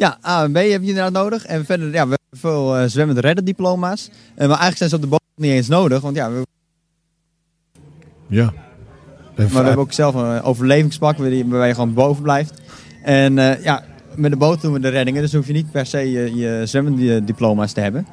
[0.00, 1.44] Ja, A en B heb je inderdaad nodig.
[1.46, 4.08] En verder, ja, we hebben veel eh zwemmend redden diploma's.
[4.08, 6.00] Eh, maar eigenlijk zijn ze op de boot niet eens nodig.
[6.00, 6.42] Want ja, we,
[8.26, 8.52] Ja.
[9.36, 12.60] maar we hebben ook zelf een overlevingspak waar je- gewoon boven blijft.
[13.02, 13.84] En eh, ja,
[14.14, 15.22] met de boot doen we de reddingen.
[15.22, 18.06] Dus hoef je niet per se je, je zwemmende diploma's te hebben.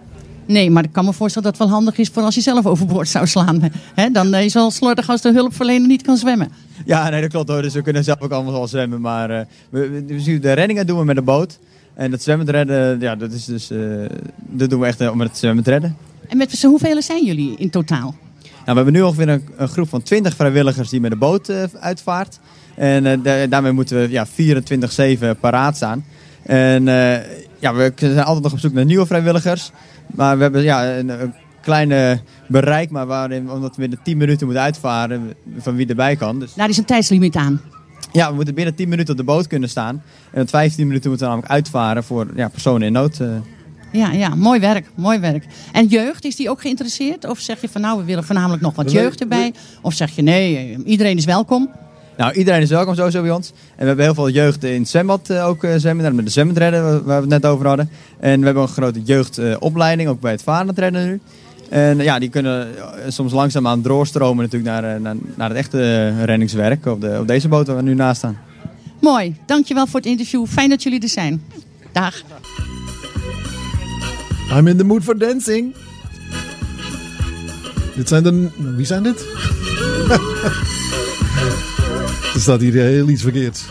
[0.48, 2.66] Nee, maar ik kan me voorstellen dat het wel handig is voor als je zelf
[2.66, 3.62] overboord zou slaan.
[4.12, 6.52] Dan is het wel slordig als de hulpverlener niet kan zwemmen.
[6.86, 7.62] Ja, nee, dat klopt hoor.
[7.62, 9.02] Dus we kunnen zelf ook allemaal wel zwemmen.
[9.02, 11.60] Maar eh, we, we- de reddingen doen we met de boot.
[11.94, 13.80] En het zwemmen redden, ja, dat is dus, eh,
[14.38, 15.98] dat doen we echt eh, met het zwemmen redden.
[16.28, 18.16] En met hoeveel zijn jullie in totaal?
[18.42, 21.52] Nou, we hebben nu ongeveer een, een groep van 20 vrijwilligers die met de boot
[21.80, 22.40] uitvaart.
[22.76, 24.28] En da- daarmee moeten we ja,
[25.36, 26.06] 24-7 paraat staan.
[26.44, 26.84] En
[27.60, 29.72] ja, we zijn altijd nog op zoek naar nieuwe vrijwilligers.
[30.16, 34.46] Maar we hebben ja, een, een kleine bereik, maar waarin, omdat we binnen 10 minuten
[34.46, 36.40] moeten uitvaren van wie erbij kan.
[36.40, 37.62] Dus Daar is een tijdslimiet aan.
[38.12, 40.02] ja, we moeten binnen 10 minuten op de boot kunnen staan.
[40.32, 43.20] En met 15 minuten moeten we namelijk uitvaren voor ja, personen in nood.
[43.20, 43.28] eh.
[43.92, 45.46] Ja, ja, mooi werk, mooi werk.
[45.72, 47.26] En jeugd, is die ook geïnteresseerd?
[47.26, 49.54] Of zeg je van nou, we willen voornamelijk nog wat jeugd erbij?
[49.82, 51.70] Of zeg je nee, eh, iedereen is welkom?
[52.18, 53.50] Nou, iedereen is welkom sowieso bij ons.
[53.50, 56.16] En we hebben heel veel jeugd in het zwembad eh, ook eh, zwemmen.
[56.16, 57.90] Met de zwembadredden waar we het net over hadden.
[58.20, 61.20] En we hebben een grote jeugdopleiding, ook bij het varenredden nu.
[61.70, 66.86] En ja, die kunnen eh, soms langzaamaan doorstromen natuurlijk naar, naar, naar het echte reddingswerk
[66.86, 68.38] op, de, op deze boot waar we nu naast staan.
[69.02, 70.46] Mooi, dankjewel voor het interview.
[70.46, 71.44] Fijn dat jullie er zijn.
[71.92, 72.24] Dag.
[74.58, 75.76] I'm in the mood for dancing.
[77.96, 78.50] Dit zijn de...
[78.76, 79.26] Wie zijn dit?
[82.38, 83.66] er staat hier heel iets verkeerd.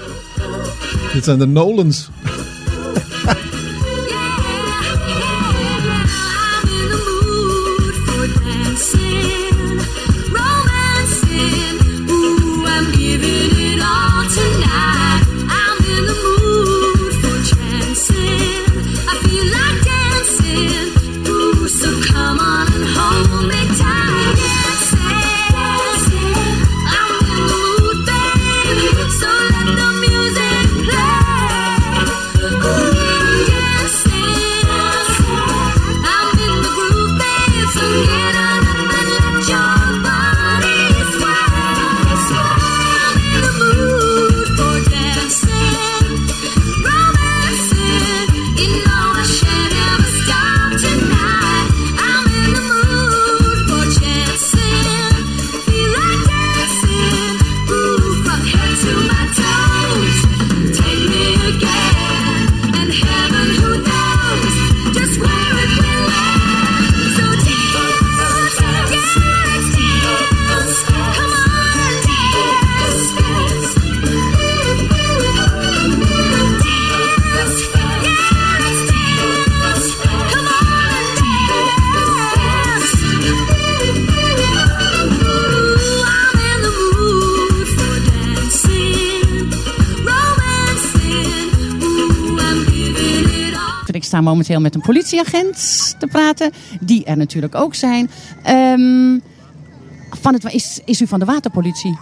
[1.13, 2.09] Dit zijn de Nolans.
[94.25, 95.57] Momenteel met een politieagent
[95.99, 96.51] te praten,
[96.81, 98.11] die er natuurlijk ook zijn.
[98.43, 99.19] Ehm,
[100.11, 101.99] van het, is, is u van de waterpolitie?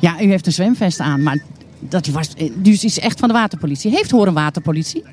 [0.00, 1.42] Ja, u heeft een zwemvest aan, maar
[1.80, 3.90] dat was, dus is echt van de waterpolitie.
[3.90, 5.04] Heeft Horen waterpolitie?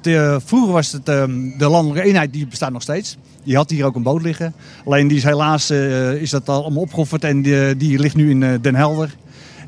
[0.00, 3.16] De- vroeger was het ehm, de landelijke eenheid, die bestaat nog steeds.
[3.44, 4.54] Die had hier ook een boot liggen.
[4.84, 8.42] Alleen die is helaas eh, is dat allemaal opgeofferd en die, die ligt nu in
[8.42, 9.14] eh, Den Helder.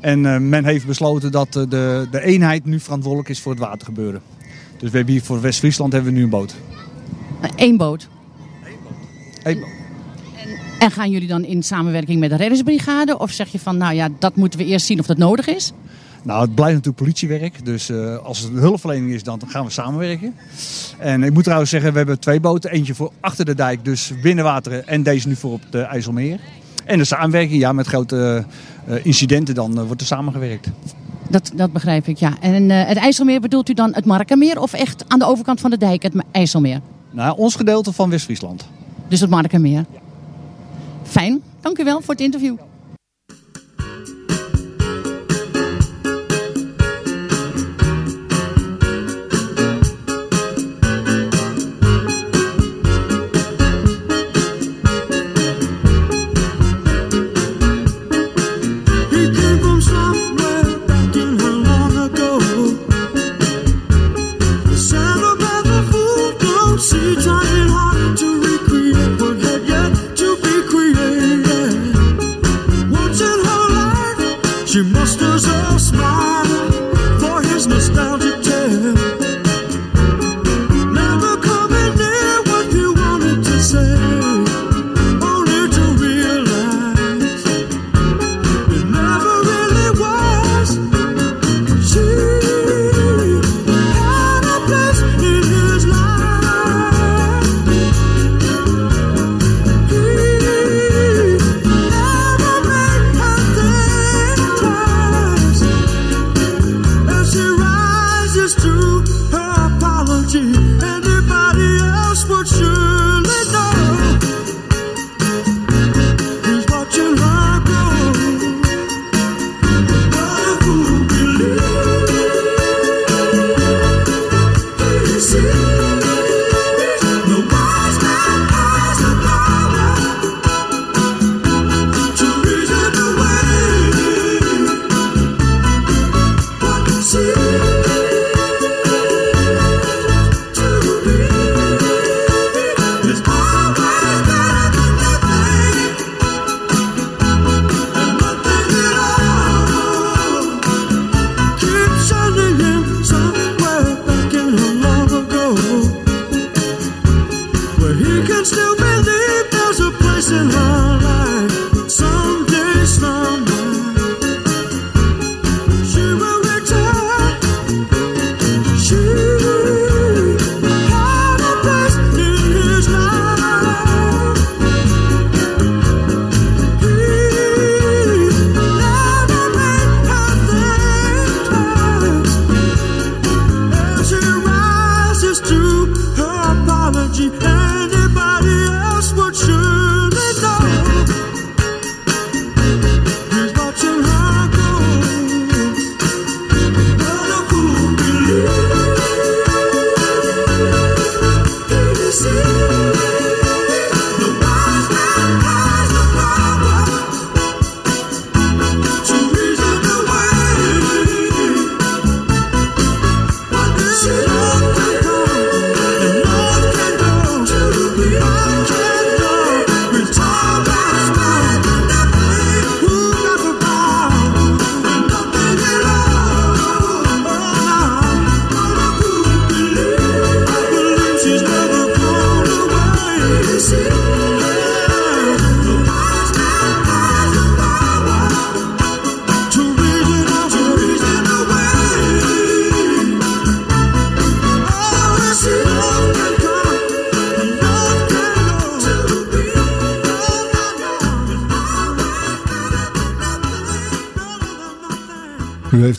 [0.01, 3.61] En eh, men heeft besloten dat eh, de, de eenheid nu verantwoordelijk is voor het
[3.61, 4.21] watergebeuren.
[4.77, 6.55] Dus we hebben hier voor West-Friesland hebben we nu een boot.
[7.55, 8.07] Eén boot.
[9.43, 9.69] Eén boot.
[10.79, 13.17] En gaan jullie dan in samenwerking met de reddingsbrigade?
[13.17, 15.73] Of zeg je van, nou ja, dat moeten we eerst zien of dat nodig is?
[16.23, 17.65] Nou, het blijft natuurlijk politiewerk.
[17.65, 20.35] Dus eh, als het hulpverlening is, dan gaan we samenwerken.
[20.97, 22.71] En ik moet trouwens zeggen, we hebben twee boten.
[22.71, 24.87] Eentje voor achter de dijk, dus binnenwateren.
[24.87, 26.39] En deze nu voor op de IJsselmeer.
[26.85, 28.45] En de samenwerking, ja, met grote
[28.85, 30.67] eh, incidenten dan eh, wordt er samengewerkt.
[31.29, 32.33] Dat, dat begrijp ik, ja.
[32.39, 35.69] En eh, het IJsselmeer bedoelt u dan het Markenmeer of echt aan de overkant van
[35.69, 36.79] de dijk het IJsselmeer?
[37.11, 38.67] Nou, ons gedeelte van West-Friesland.
[39.07, 39.85] Dus het Markenmeer.
[41.03, 42.55] Fijn, dank u wel voor het interview.
[75.35, 76.44] There's a smile.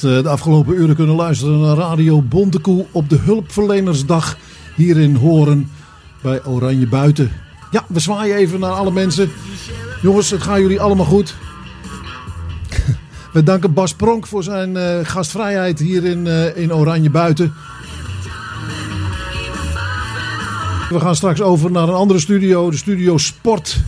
[0.04, 4.36] Eh, de afgelopen uren kunnen luisteren naar Radio Bontekoe op de Hulpverlenersdag
[4.74, 5.70] hier in Horen
[6.22, 7.32] bij Oranje Buiten.
[7.70, 9.30] Ja, we zwaaien even naar alle mensen.
[10.02, 11.34] Jongens, het gaat jullie allemaal goed.
[13.32, 17.54] We danken Bas Pronk voor zijn eh, gastvrijheid hier in, eh, in Oranje Buiten.
[20.88, 23.78] We gaan straks over naar een andere studio, de studio Sport.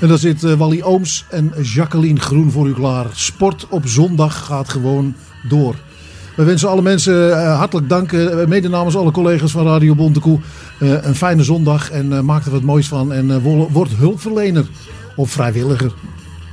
[0.00, 3.06] En daar zit eh, Wally Ooms en Jacqueline Groen voor u klaar.
[3.12, 5.14] Sport op zondag gaat gewoon
[5.48, 5.74] door.
[6.36, 10.38] We wensen alle mensen eh, hartelijk dank, eh, mede namens alle collega's van Radio Bontekoe.
[10.78, 13.12] een fijne zondag en maak er wat moois van.
[13.12, 14.66] En wo- word hulpverlener
[15.16, 15.92] of vrijwilliger.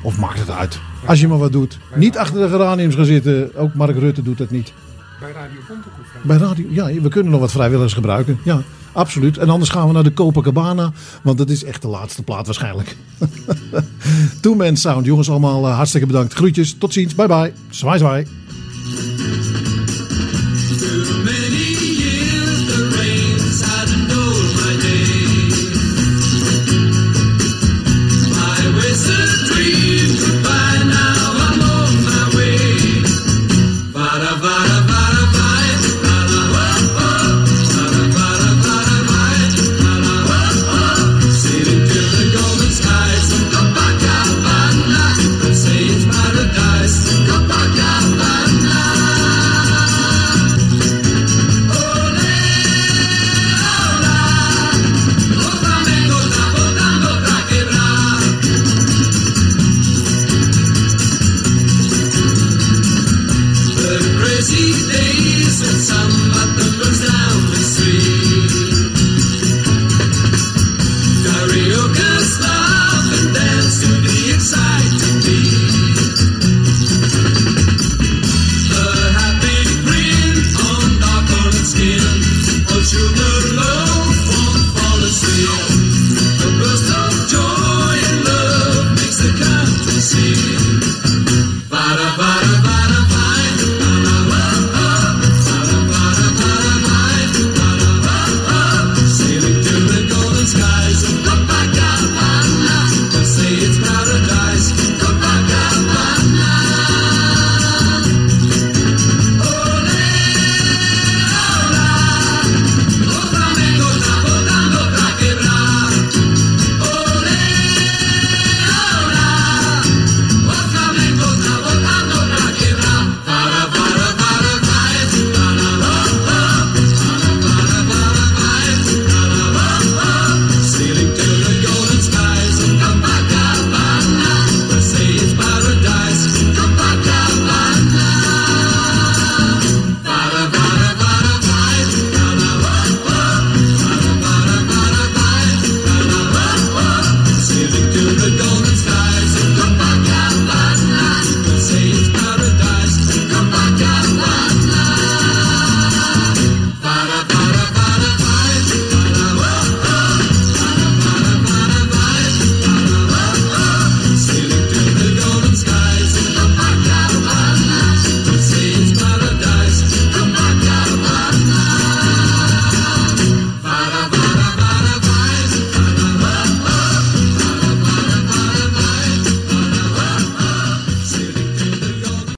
[0.03, 0.79] Of maakt het uit.
[1.05, 1.77] Als je maar wat doet.
[1.95, 3.55] Niet achter de geraniums gaan zitten.
[3.55, 4.73] Ook Mark Rutte doet dat niet.
[5.19, 6.03] Bij Radio Bontekoe.
[6.23, 8.39] Bij radio, ja, we kunnen nog wat vrijwilligers gebruiken.
[8.43, 8.61] Ja,
[8.95, 9.37] absoluut.
[9.37, 10.91] En anders gaan we naar de Copacabana,
[11.21, 12.95] want dat is echt de laatste plaat waarschijnlijk.
[14.41, 15.05] Two Man Sound.
[15.05, 16.33] Jongens, allemaal eh, hartstikke bedankt.
[16.33, 17.53] Groetjes, tot ziens, bye bye.
[17.69, 18.27] Zwaai zwaai.